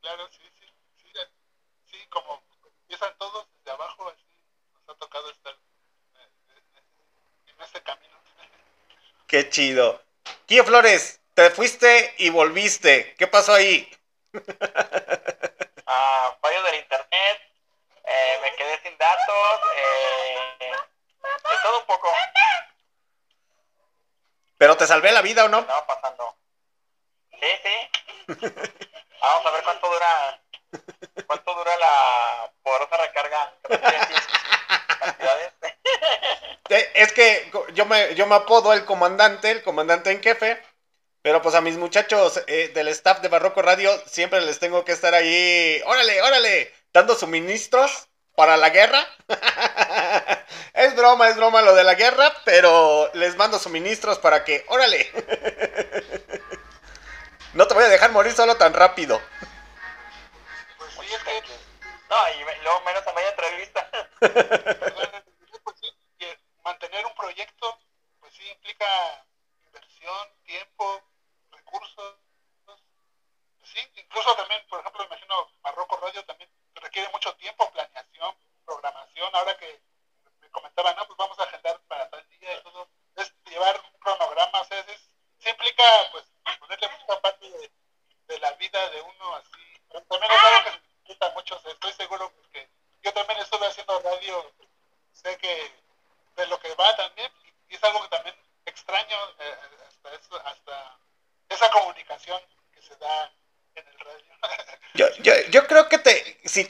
[0.00, 0.66] Claro, sí, sí,
[0.96, 1.12] sí,
[1.90, 2.42] sí como
[2.80, 4.24] empiezan todos desde abajo, así
[4.74, 5.54] nos ha tocado estar
[7.46, 8.16] en este camino.
[9.26, 10.02] Qué chido.
[10.46, 13.14] Kio Flores, te fuiste y volviste.
[13.18, 13.88] ¿Qué pasó ahí?
[24.92, 25.60] salvé la vida o no.
[25.60, 26.36] Estaba pasando.
[27.30, 27.76] Sí, sí.
[29.22, 30.42] Vamos a ver cuánto dura.
[31.26, 33.54] ¿Cuánto dura la poderosa recarga?
[36.68, 40.62] Eh, es que yo me, yo me apodo el comandante, el comandante en jefe.
[41.20, 44.92] Pero pues a mis muchachos eh, del staff de Barroco Radio siempre les tengo que
[44.92, 49.06] estar ahí, órale, órale, dando suministros para la guerra
[51.02, 55.10] broma, es broma lo de la guerra, pero les mando suministros para que, órale.
[57.54, 59.20] No te voy a dejar morir solo tan rápido.
[60.78, 61.42] Pues fíjate.
[62.08, 63.90] No, y luego menos a media entrevista.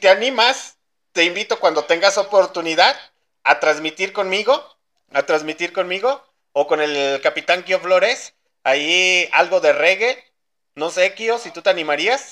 [0.02, 0.78] te animas,
[1.12, 2.96] te invito cuando tengas oportunidad
[3.44, 4.60] a transmitir conmigo,
[5.12, 8.34] a transmitir conmigo o con el capitán Kio Flores,
[8.64, 10.24] ahí algo de reggae.
[10.74, 12.31] No sé, Kio, si tú te animarías.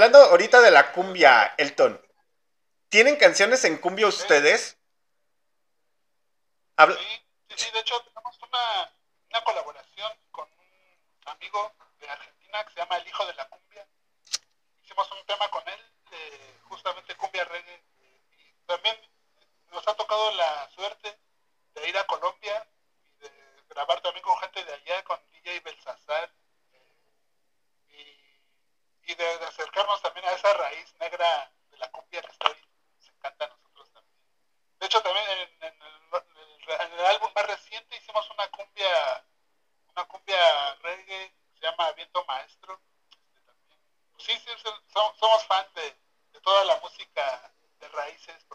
[0.00, 2.00] hablando ahorita de la cumbia, Elton,
[2.88, 4.78] ¿tienen canciones en cumbia ustedes?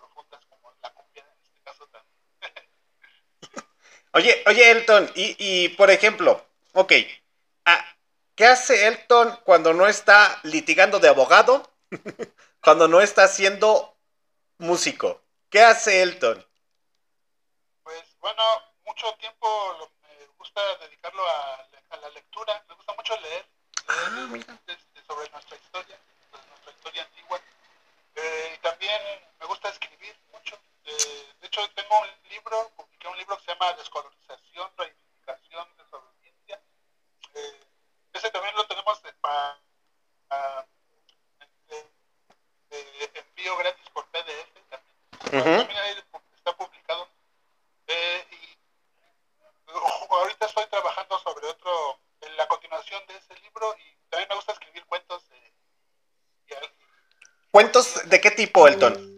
[0.10, 2.70] juntas como la cumbia, en este caso también.
[4.14, 6.94] oye, oye, Elton, y, y por ejemplo, ok,
[7.66, 7.86] ah,
[8.36, 11.72] ¿qué hace Elton cuando no está litigando de abogado?
[12.66, 13.96] cuando no está siendo
[14.58, 15.22] músico.
[15.52, 16.44] ¿Qué hace Elton?
[17.84, 18.42] Pues bueno,
[18.84, 19.48] mucho tiempo
[20.02, 21.70] me gusta dedicarlo a,
[22.02, 23.46] la lectura, me gusta mucho leer,
[23.88, 24.28] ah,
[24.68, 25.98] este, sobre nuestra historia,
[26.32, 27.40] nuestra historia antigua.
[28.16, 29.02] Eh, y también
[30.86, 36.62] eh, de hecho, tengo un libro, publiqué un libro que se llama Descolonización, Reivindicación, Desobediencia.
[37.34, 37.66] Eh,
[38.14, 39.60] ese también lo tenemos para
[42.70, 45.68] este, envío gratis por PDF también.
[45.68, 45.76] Uh
[46.36, 47.08] está publicado.
[47.88, 48.58] Eh, y
[50.12, 54.52] ahorita estoy trabajando sobre otro, en la continuación de ese libro y también me gusta
[54.52, 55.24] escribir cuentos.
[55.32, 55.54] Eh,
[56.46, 56.58] y, y,
[57.50, 59.15] ¿Cuentos de qué tipo, Elton?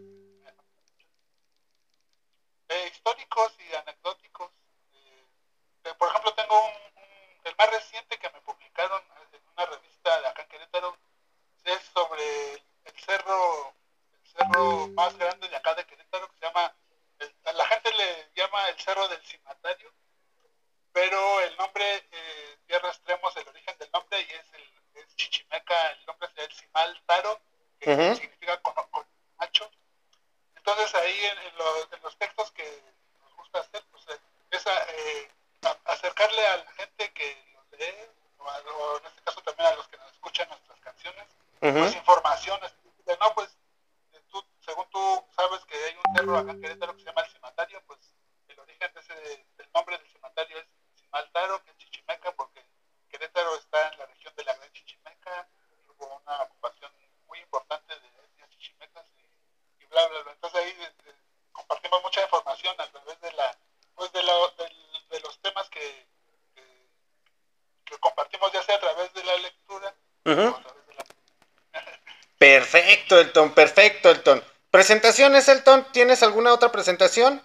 [75.50, 75.86] Elton?
[75.92, 77.42] ¿Tienes alguna otra presentación?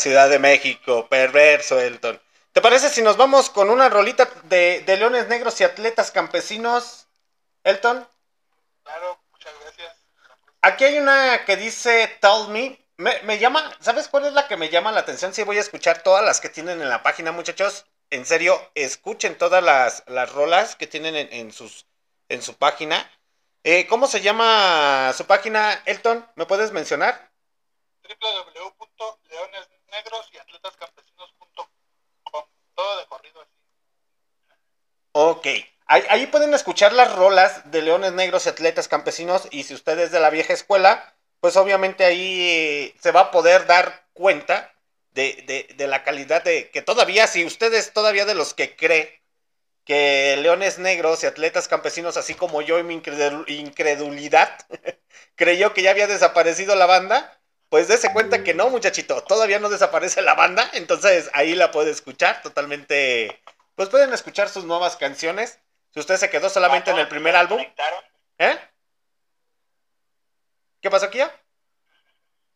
[0.00, 2.20] Ciudad de México, perverso, Elton.
[2.52, 7.06] ¿Te parece si nos vamos con una rolita de, de Leones Negros y Atletas Campesinos,
[7.64, 8.06] Elton?
[8.82, 9.96] Claro, muchas gracias.
[10.62, 12.78] Aquí hay una que dice Tell Me.
[12.96, 15.32] Me, me llama, ¿sabes cuál es la que me llama la atención?
[15.32, 17.86] Sí, voy a escuchar todas las que tienen en la página, muchachos.
[18.10, 21.86] En serio, escuchen todas las, las rolas que tienen en, en sus,
[22.28, 23.10] en su página.
[23.64, 26.26] Eh, ¿Cómo se llama su página, Elton?
[26.36, 27.30] ¿Me puedes mencionar?
[28.02, 32.44] www.leonesnegros y atletascampesinos.com.
[32.74, 33.50] Todo de corrido así.
[35.22, 35.46] Ok.
[35.86, 39.48] Ahí, pueden escuchar las rolas de Leones Negros Atletas Campesinos.
[39.50, 43.30] Y si usted es de la vieja escuela, pues obviamente ahí eh, se va a
[43.32, 44.72] poder dar cuenta
[45.12, 48.76] de, de- de la calidad de que todavía, si usted es todavía de los que
[48.76, 49.20] cree
[49.84, 54.50] que Leones Negros y Atletas Campesinos, así como yo y mi incredul- incredulidad,
[55.36, 59.68] creyó que ya había desaparecido la banda, pues dése cuenta que no, muchachito, todavía no
[59.70, 63.40] desaparece la banda, entonces ahí la puede escuchar totalmente,
[63.80, 65.58] pues pueden escuchar sus nuevas canciones.
[65.94, 67.64] Si usted se quedó solamente en el primer álbum,
[68.36, 68.58] ¿eh?
[70.82, 71.34] ¿Qué pasó aquí ya?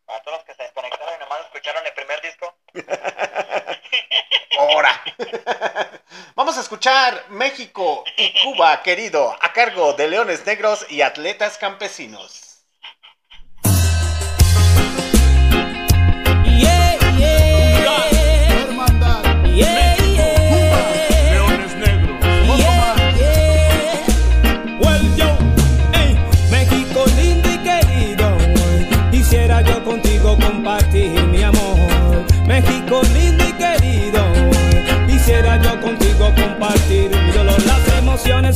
[0.04, 2.54] para todos los que se desconectaron y nomás escucharon el primer disco.
[4.58, 5.02] Ahora.
[6.34, 12.43] Vamos a escuchar México y Cuba, querido, a cargo de Leones Negros y Atletas Campesinos.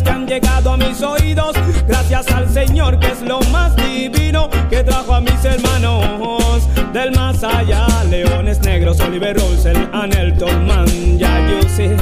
[0.02, 1.52] Que han llegado a mis oídos,
[1.86, 7.42] gracias al Señor que es lo más divino que trajo a mis hermanos del más
[7.44, 7.86] allá.
[8.10, 11.96] Leones negros, Oliver Russell, Anelton Man, ya yo sé,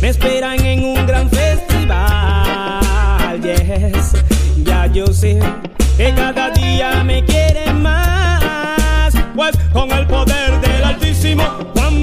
[0.00, 2.80] me esperan en un gran festival.
[3.42, 4.12] Yes,
[4.64, 5.38] ya yo sé
[5.96, 9.14] que cada día me quieren más.
[9.34, 11.44] Pues con el poder del Altísimo,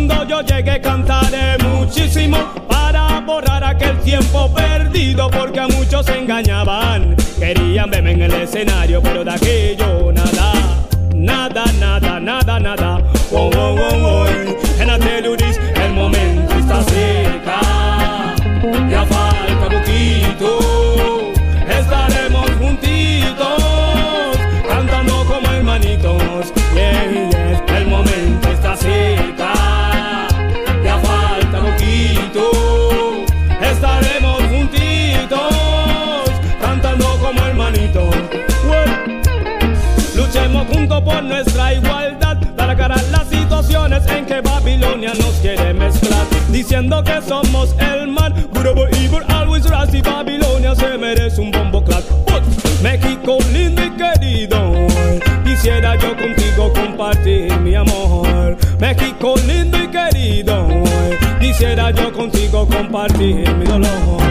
[0.08, 7.16] cuando yo llegue cantaré muchísimo para borrar aquel tiempo perdido porque a muchos se engañaban.
[7.40, 10.54] Querían verme en el escenario, pero de aquello nada.
[11.14, 13.02] Nada, nada, nada, nada.
[44.08, 46.26] En que Babilonia nos quiere mezclar.
[46.50, 51.84] Diciendo que somos el mal, good over evil, always rise Babilonia se merece un bombo
[51.84, 52.04] clap.
[52.82, 54.74] México lindo y querido,
[55.46, 58.58] quisiera yo contigo compartir mi amor.
[58.80, 60.68] México lindo y querido,
[61.40, 64.22] quisiera yo contigo compartir mi dolor.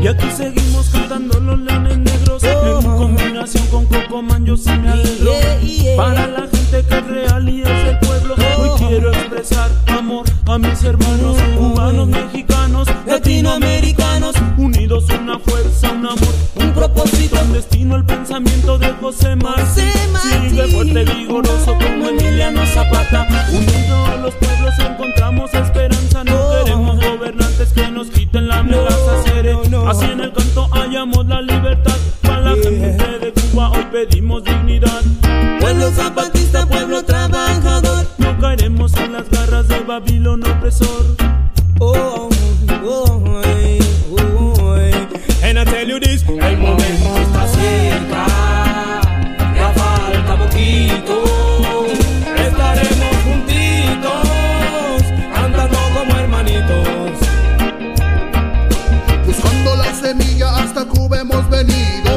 [0.00, 5.32] Y aquí seguimos cantando los leones negros En combinación con Cocoman yo sí me alegro
[5.32, 5.96] Yeah, yeah.
[5.96, 8.36] Para la gente que es real y es el pueblo
[8.88, 16.72] quiero expresar amor a mis hermanos Cubanos, mexicanos, latinoamericanos Unidos una fuerza, un amor, un
[16.72, 19.82] propósito Un destino, el pensamiento de José Martí
[20.22, 23.26] Sigue fuerte, vigoroso como Emiliano Zapata.
[23.50, 26.24] Unidos los pueblos encontramos esperanza.
[26.24, 29.22] No queremos gobernantes que nos quiten la amenaza.
[29.24, 29.56] Seré
[29.86, 31.96] Así en el canto hallamos la libertad.
[32.22, 35.02] Para la gente de Cuba hoy pedimos dignidad.
[35.60, 36.37] Pueblo zapatista,
[39.98, 41.04] Babilón oppressor.
[41.80, 42.30] Oh, oh,
[42.84, 43.42] oh,
[44.12, 44.76] oh, oh.
[45.42, 48.26] And I tell you this, el momento está cerca.
[49.56, 51.24] Ya falta poquito.
[52.46, 54.22] Estaremos juntitos,
[55.34, 57.18] andando como hermanitos.
[59.26, 62.07] Buscando la semilla hasta Cuba hemos venido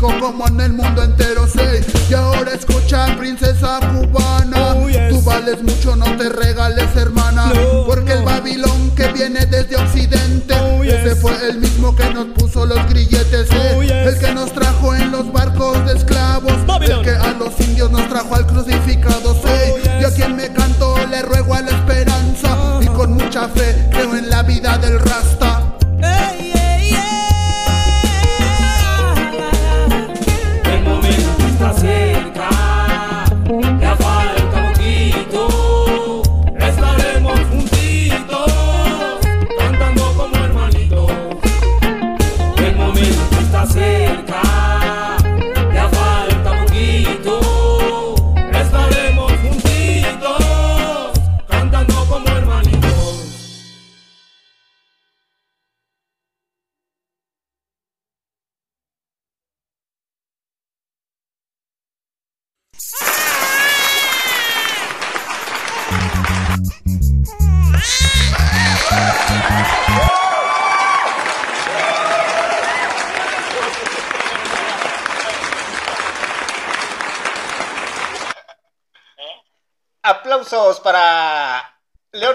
[0.00, 1.84] como en el mundo entero, sé.
[2.08, 4.74] Y ahora escucha, princesa cubana.
[4.74, 5.10] Oh, yes.
[5.10, 7.52] Tú vales mucho, no te regales, hermana.
[7.54, 8.22] No, Porque el.
[8.22, 10.94] Babilón que viene desde Occidente, Oh, yes.
[10.94, 13.74] ese fue el mismo que nos puso los grilletes, eh.
[13.76, 13.92] Oh, yes.
[13.92, 16.66] El que nos trajo en los barcos de esclavos.
[16.66, 16.98] Babylon.
[17.00, 19.19] El que a los indios nos trajo al crucificado,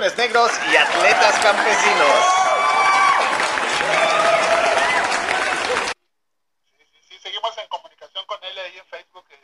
[0.06, 2.26] Leones Negros y Atletas Campesinos.
[6.77, 9.26] Sí, sí, sí, seguimos en comunicación con él ahí en Facebook.
[9.32, 9.40] eh,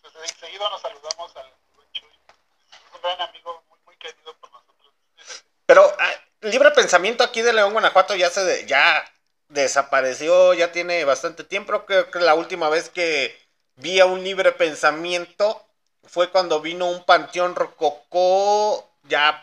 [0.00, 2.08] pues, seguido nos saludamos al buen Chuy.
[2.08, 4.94] Es un gran amigo, muy, muy querido por nosotros.
[5.66, 9.04] Pero ah, Libre Pensamiento aquí de León, Guanajuato ya se de- ya
[9.48, 11.84] desapareció, ya tiene bastante tiempo.
[11.84, 13.38] Creo que la última vez que
[13.74, 15.62] vi a un Libre Pensamiento
[16.04, 19.42] fue cuando vino un Panteón Rococó ya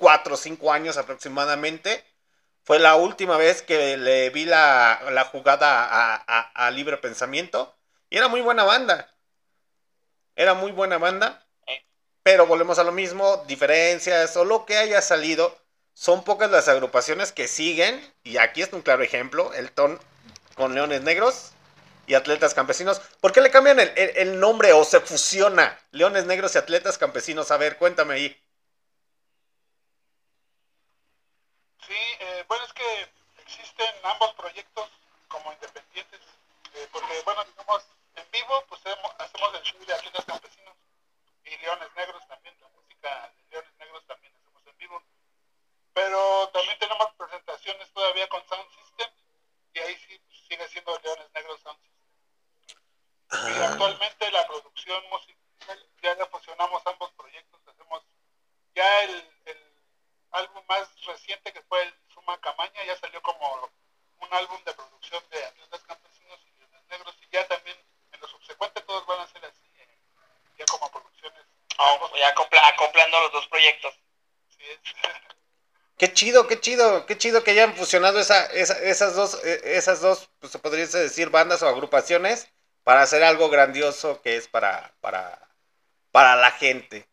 [0.00, 2.04] cuatro o cinco años aproximadamente.
[2.64, 7.76] Fue la última vez que le vi la, jugada a, Libre Pensamiento.
[8.10, 9.10] Y era muy buena banda.
[10.36, 11.46] Era muy buena banda.
[12.24, 15.56] Pero volvemos a lo mismo, diferencias o lo que haya salido.
[15.94, 18.00] Son pocas las agrupaciones que siguen.
[18.24, 19.54] Y aquí es un claro ejemplo.
[19.54, 20.00] El ton
[20.56, 21.52] con Leones Negros
[22.06, 23.00] y Atletas Campesinos.
[23.20, 27.50] ¿Por qué le cambian el- el nombre o se fusiona Leones Negros y Atletas Campesinos?
[27.52, 28.36] A ver, cuéntame ahí.
[31.86, 33.08] Sí, eh, bueno, es que
[33.42, 34.90] existen ambos proyectos
[35.28, 36.20] como independientes,
[36.74, 37.86] eh, porque, bueno, digamos,
[38.16, 40.76] en vivo, pues hemos- hacemos el show de Atletas Campesinos
[41.44, 45.00] y Leones Negros también, la música de Leones Negros también hacemos en vivo.
[45.92, 49.10] Pero también tenemos presentaciones todavía con Sound System
[49.74, 53.58] y ahí sí pues, sigue siendo Leones Negros Sound System.
[53.58, 58.02] Y actualmente la producción musical, ya ya fusionamos ambos proyectos, hacemos
[58.74, 59.72] ya el, el
[60.32, 61.99] álbum más reciente que fue el
[62.38, 63.70] Camaña, ya salió como
[64.20, 67.76] un álbum de producción de Atletas Campesinos y Leones Negros y ya también
[68.12, 69.98] en lo subsecuente todos van a ser así, eh,
[70.58, 71.42] ya como producciones.
[71.78, 73.94] Oh, ya acopla- acoplando los dos proyectos.
[74.56, 74.78] Sí, es.
[75.96, 80.00] Qué chido, qué chido, qué chido que hayan fusionado esa, esa- esas dos, eh, esas
[80.00, 82.48] dos, pues se podría decir bandas o agrupaciones
[82.84, 85.38] para hacer algo grandioso que es para, para,
[86.10, 87.06] para la gente.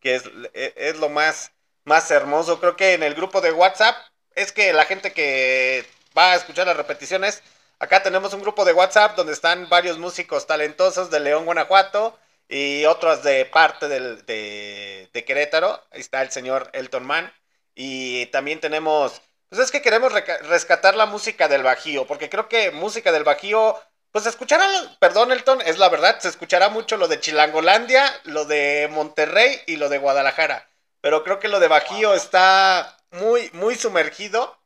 [0.00, 0.24] Que es,
[0.54, 1.52] eh, es lo más,
[1.84, 2.58] más hermoso.
[2.60, 3.96] Creo que en el grupo de WhatsApp
[4.36, 5.84] es que la gente que
[6.16, 7.42] va a escuchar las repeticiones,
[7.80, 12.16] acá tenemos un grupo de WhatsApp donde están varios músicos talentosos de León, Guanajuato
[12.48, 15.82] y otros de parte del- de, de Querétaro.
[15.90, 17.32] Ahí está el señor Elton Man.
[17.74, 22.70] Y también tenemos, pues es que queremos rescatar la música del Bajío, porque creo que
[22.70, 23.78] música del Bajío,
[24.12, 24.66] pues se escuchará,
[24.98, 29.76] perdón Elton, es la verdad, se escuchará mucho lo de Chilangolandia, lo de Monterrey y
[29.76, 30.66] lo de Guadalajara.
[31.02, 34.58] Pero creo que lo de Bajío está muy, muy sumergido.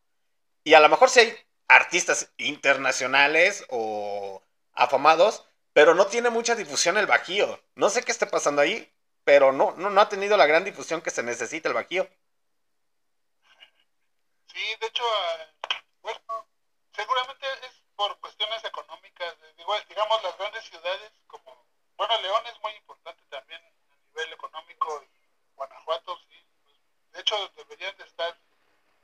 [0.65, 1.37] Y a lo mejor si hay
[1.69, 4.43] artistas internacionales o
[4.73, 7.63] afamados, pero no tiene mucha difusión el Bajío.
[7.75, 8.93] No sé qué esté pasando ahí,
[9.25, 12.09] pero no, no, no ha tenido la gran difusión que se necesita el Bajío.
[14.53, 16.21] Sí, de hecho, eh, bueno,
[16.93, 19.35] seguramente es por cuestiones económicas.
[19.43, 24.33] eh, digo, digamos, las grandes ciudades como, bueno, León es muy importante también a nivel
[24.33, 26.30] económico y Guanajuato, sí.
[27.13, 28.37] De hecho, deberían de estar,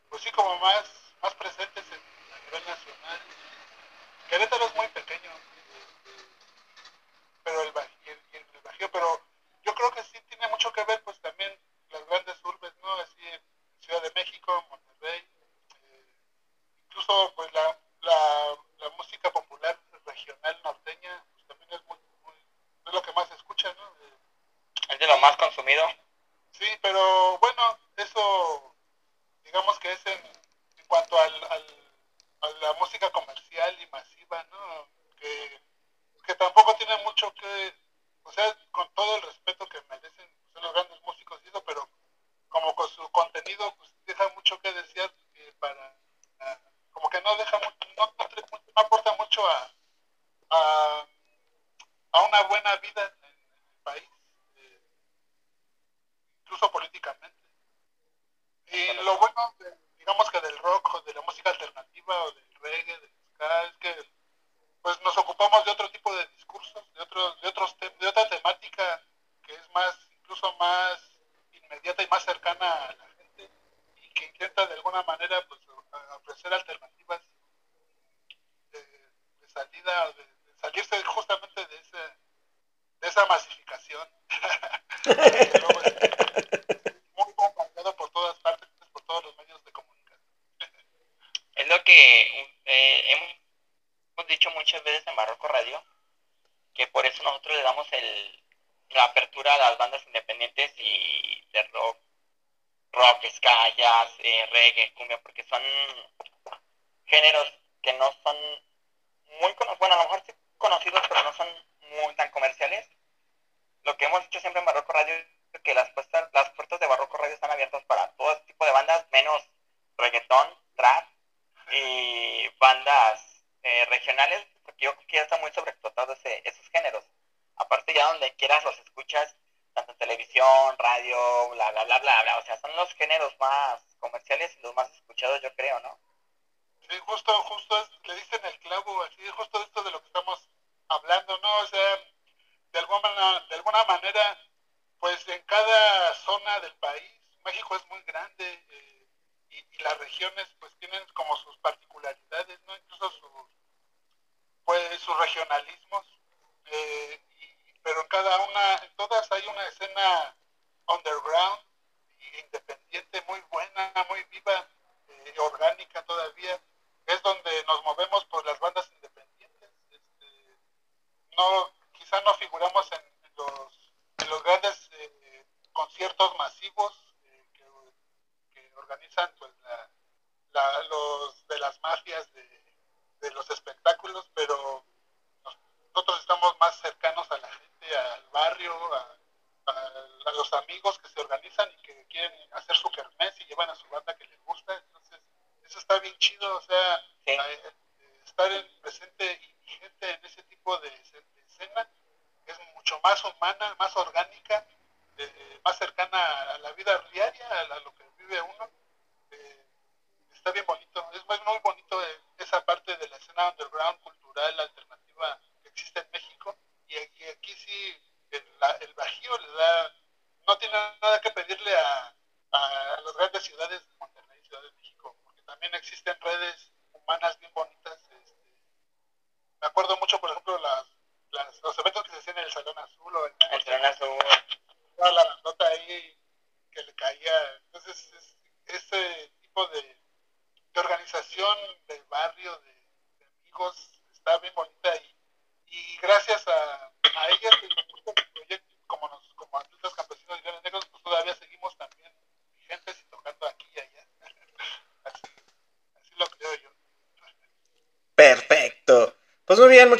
[0.08, 0.84] pues sí, como más,
[1.22, 3.20] más presentes en- a nivel nacional.
[4.28, 6.26] Querétaro es muy pequeño, eh,
[7.44, 7.68] pero el
[8.06, 9.20] el, el Bajío, pero
[9.62, 11.56] yo creo que sí tiene mucho que ver, pues también
[11.90, 12.92] las grandes urbes, ¿no?
[12.94, 13.40] Así en
[13.80, 15.20] Ciudad de México, Monterrey,
[15.82, 16.04] eh,
[16.88, 22.34] incluso pues la, la, la música popular regional norteña, pues también es muy, muy
[22.86, 23.86] es lo que más se escucha, ¿no?
[24.04, 24.18] Eh,
[24.90, 25.84] Es de lo más consumido.
[26.52, 28.77] sí, pero bueno, eso,
[29.44, 30.20] digamos que es en,
[30.78, 31.66] en cuanto al, al,
[32.43, 34.89] a la música comercial y masiva, ¿no?
[35.16, 35.60] Que,
[36.27, 37.74] que tampoco tiene mucho que,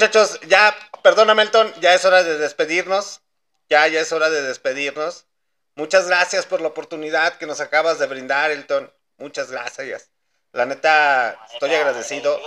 [0.07, 3.23] muchachos, ya, perdona Melton, ya es hora de despedirnos.
[3.69, 5.27] Ya, ya es hora de despedirnos.
[5.75, 8.93] Muchas gracias por la oportunidad que nos acabas de brindar, Elton.
[9.19, 10.11] Muchas gracias.
[10.53, 12.41] La neta, estoy agradecido.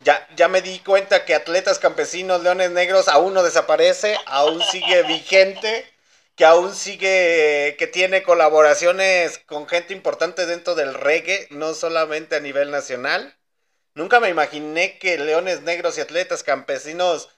[0.00, 5.02] Ya, ya me di cuenta que Atletas Campesinos, Leones Negros aún no desaparece, aún sigue
[5.04, 5.90] vigente,
[6.36, 12.40] que aún sigue, que tiene colaboraciones con gente importante dentro del reggae, no solamente a
[12.40, 13.34] nivel nacional.
[13.94, 17.28] Nunca me imaginé que leones negros y atletas campesinos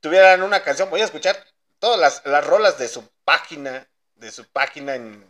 [0.00, 0.90] tuvieran una canción.
[0.90, 1.42] Voy a escuchar
[1.78, 5.24] todas las, las rolas de su página, de su página en,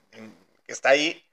[0.67, 1.25] que está ahí.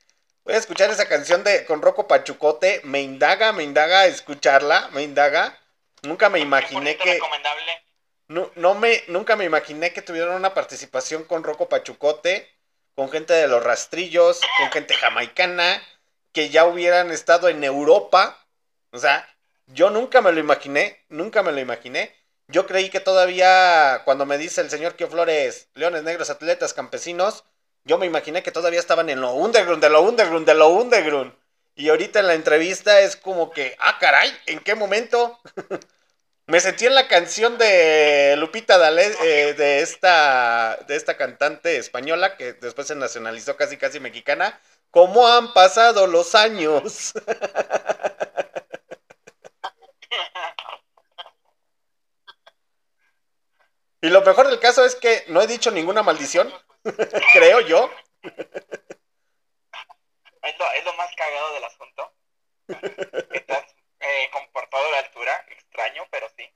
[0.43, 2.81] Voy a escuchar esa canción de con Rocco Pachucote.
[2.83, 5.57] Me indaga, me indaga escucharla, me indaga.
[6.03, 7.13] Nunca me imaginé que.
[7.13, 7.83] Recomendable.
[8.27, 12.49] No, no, me, nunca me imaginé que tuvieran una participación con Rocco Pachucote,
[12.95, 15.83] con gente de los rastrillos, con gente jamaicana,
[16.31, 18.40] que ya hubieran estado en Europa
[18.91, 19.27] o sea,
[19.67, 22.13] yo nunca me lo imaginé, nunca me lo imaginé.
[22.47, 27.45] Yo creí que todavía, cuando me dice el señor Kio Flores, Leones Negros, Atletas, Campesinos,
[27.85, 31.33] yo me imaginé que todavía estaban en lo underground, de lo underground, de lo underground.
[31.75, 35.39] Y ahorita en la entrevista es como que, ah, caray, ¿en qué momento?
[36.47, 42.35] me sentí en la canción de Lupita D'Alessio, eh, de, esta, de esta cantante española
[42.35, 44.59] que después se nacionalizó casi casi mexicana.
[44.91, 47.13] ¿Cómo han pasado los años?
[54.01, 56.53] y lo mejor del caso es que no he dicho ninguna maldición,
[57.33, 57.89] creo yo.
[60.43, 62.13] Es lo, es lo más cagado del asunto.
[62.67, 66.51] Has eh, comportado a la altura, extraño, pero sí.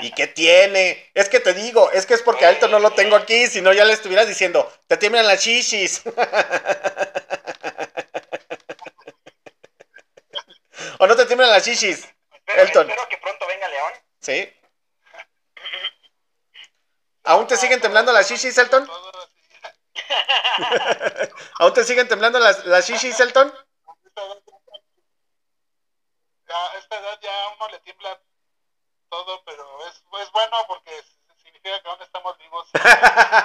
[0.00, 1.10] ¿Y qué tiene?
[1.14, 3.60] Es que te digo, es que es porque a Alto no lo tengo aquí, si
[3.60, 6.02] no ya le estuvieras diciendo, te tiemblan las shishis.
[10.98, 11.66] ¿O no te tiemblan las?
[11.66, 12.08] Espero,
[12.46, 12.88] Elton.
[12.88, 13.92] espero que pronto venga León.
[14.20, 14.50] ¿Sí?
[17.24, 18.86] ¿Aún te siguen temblando las shishis, Elton?
[21.58, 23.52] ¿Aún te siguen temblando las, las shishis, Elton?
[26.46, 28.20] Ya, a esta edad ya a uno le tiembla
[29.08, 31.02] todo, pero es, es bueno porque
[31.42, 32.68] significa que aún estamos vivos.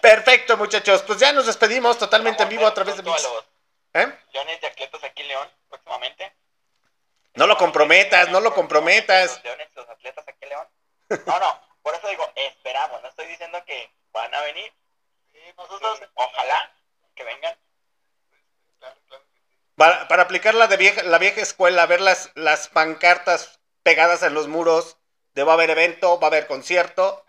[0.00, 1.02] Perfecto, muchachos.
[1.02, 3.28] Pues ya nos despedimos totalmente en vivo a través de Mix.
[3.94, 4.18] ¿Eh?
[4.32, 6.34] Leones de atletas aquí en León, próximamente.
[7.34, 9.34] No lo comprometas, no lo comprometas.
[9.34, 10.68] Los leones, los atletas aquí en León.
[11.08, 13.02] No, no, por eso digo, esperamos.
[13.02, 14.72] No estoy diciendo que van a venir.
[15.56, 16.00] nosotros...
[16.14, 16.72] Ojalá
[17.14, 17.56] que vengan.
[19.76, 24.34] Para, para aplicar la de vieja, la vieja escuela, ver las, las pancartas pegadas en
[24.34, 24.96] los muros
[25.34, 27.24] de va a haber evento, va a haber concierto,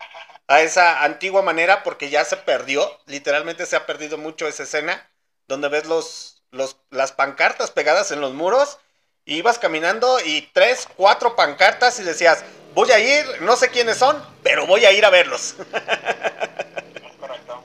[0.48, 5.08] a esa antigua manera, porque ya se perdió, literalmente se ha perdido mucho esa escena,
[5.46, 8.78] donde ves los, los, las pancartas pegadas en los muros,
[9.24, 12.44] y ibas caminando y tres, cuatro pancartas y decías,
[12.74, 15.54] voy a ir, no sé quiénes son, pero voy a ir a verlos.
[15.58, 17.64] Es correcto.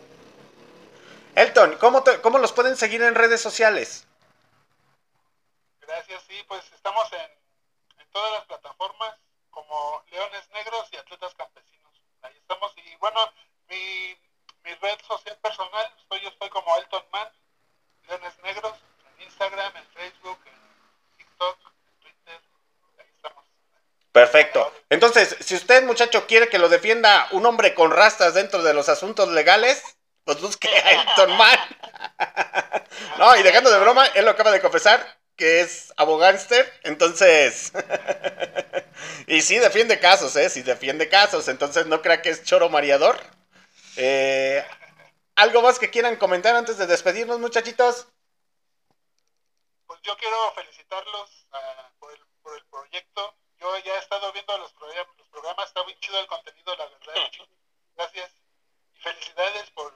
[1.35, 4.05] Elton, ¿cómo, te- ¿cómo los pueden seguir en redes sociales?
[5.81, 9.15] Gracias, sí, pues estamos en, en todas las plataformas
[9.51, 11.91] como Leones Negros y Atletas Campesinos.
[12.21, 12.73] Ahí estamos.
[12.77, 13.19] Y bueno,
[13.69, 14.17] mi,
[14.63, 17.27] mi red social personal, estoy, yo estoy como Elton Man,
[18.07, 18.73] Leones Negros,
[19.17, 21.57] en Instagram, en Facebook, en TikTok,
[21.87, 22.41] en Twitter.
[22.99, 23.45] Ahí estamos.
[24.11, 24.73] Perfecto.
[24.95, 28.87] Entonces, si usted, muchacho, quiere que lo defienda un hombre con rastas dentro de los
[28.87, 29.83] asuntos legales,
[30.23, 31.59] pues busque a Elton Man.
[33.19, 35.05] no, y dejando de broma, él lo acaba de confesar
[35.35, 37.73] que es abogánster, entonces...
[39.27, 40.49] y sí defiende casos, ¿eh?
[40.49, 43.19] Sí defiende casos, entonces no crea que es choro mareador.
[43.97, 44.65] Eh,
[45.35, 48.07] ¿Algo más que quieran comentar antes de despedirnos, muchachitos?
[49.87, 53.35] Pues yo quiero felicitarlos ah, por, el, por el proyecto.
[53.59, 56.85] Yo ya he estado viendo los, program- los programas, está muy chido el contenido, la
[56.85, 57.13] verdad.
[57.95, 58.31] Gracias
[58.93, 59.93] y felicidades por,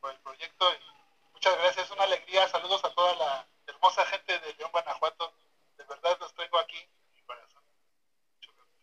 [0.00, 0.72] por el proyecto.
[0.74, 2.46] Y muchas gracias, una alegría.
[2.48, 5.32] Saludos a toda la hermosa gente de León, Guanajuato.
[5.78, 7.62] De verdad los traigo aquí en mi corazón.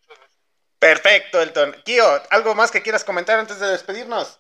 [0.02, 0.42] Muchas gracias.
[0.80, 1.82] Perfecto, Elton.
[1.86, 4.40] Kio, ¿algo más que quieras comentar antes de despedirnos?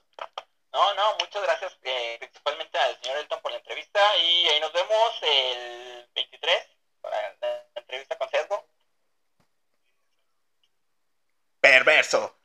[0.73, 4.73] No, no, muchas gracias eh, principalmente al señor Elton por la entrevista y ahí nos
[4.73, 6.67] vemos el 23
[7.01, 8.67] para la entrevista con Sesgo.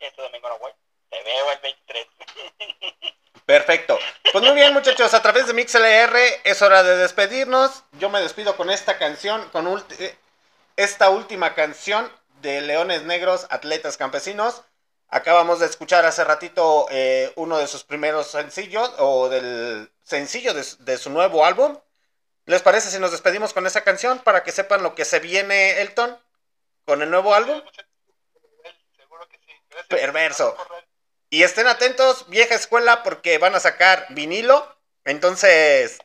[0.00, 0.72] Este domingo no voy.
[1.10, 2.06] Te veo el 23.
[3.46, 3.98] Perfecto.
[4.32, 7.82] Pues muy bien, muchachos, a través de MixLR es hora de despedirnos.
[7.92, 10.16] Yo me despido con esta canción, con ulti- eh,
[10.76, 12.10] esta última canción
[12.40, 14.62] de Leones Negros, Atletas Campesinos.
[15.08, 20.64] Acabamos de escuchar hace ratito eh, uno de sus primeros sencillos, o del sencillo de,
[20.64, 21.78] su- de su nuevo álbum.
[22.46, 25.80] ¿Les parece si nos despedimos con esa canción para que sepan lo que se viene,
[25.82, 26.18] Elton,
[26.86, 27.60] con el nuevo álbum?
[29.88, 30.56] Perverso.
[31.30, 34.76] Y estén atentos, vieja escuela, porque van a sacar vinilo.
[35.04, 35.98] Entonces,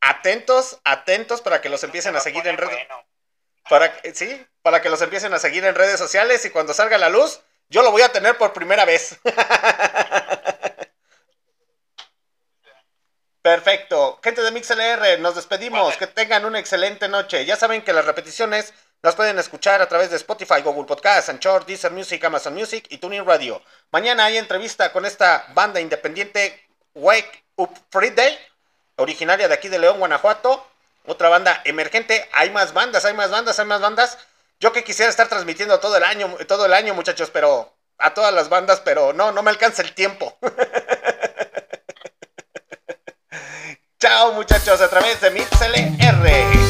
[0.00, 2.88] atentos, atentos para que los empiecen a seguir en redes.
[3.68, 7.08] Para sí, para que los empiecen a seguir en redes sociales y cuando salga la
[7.08, 9.18] luz, yo lo voy a tener por primera vez.
[13.42, 14.20] Perfecto.
[14.22, 15.96] Gente de MixLR, nos despedimos.
[15.96, 17.46] Que tengan una excelente noche.
[17.46, 21.64] Ya saben que las repeticiones las pueden escuchar a través de Spotify, Google Podcast, Anchor,
[21.64, 23.62] Deezer Music, Amazon Music y TuneIn Radio.
[23.92, 28.36] Mañana hay entrevista con esta banda independiente Wake Up Friday,
[28.96, 30.66] originaria de aquí de León, Guanajuato.
[31.06, 32.28] Otra banda emergente.
[32.32, 34.18] Hay más bandas, hay más bandas, hay más bandas.
[34.60, 38.34] Yo que quisiera estar transmitiendo todo el año, todo el año, muchachos, pero a todas
[38.34, 40.36] las bandas, pero no, no me alcanza el tiempo.
[44.00, 46.67] Chao, muchachos, a través de MixLR.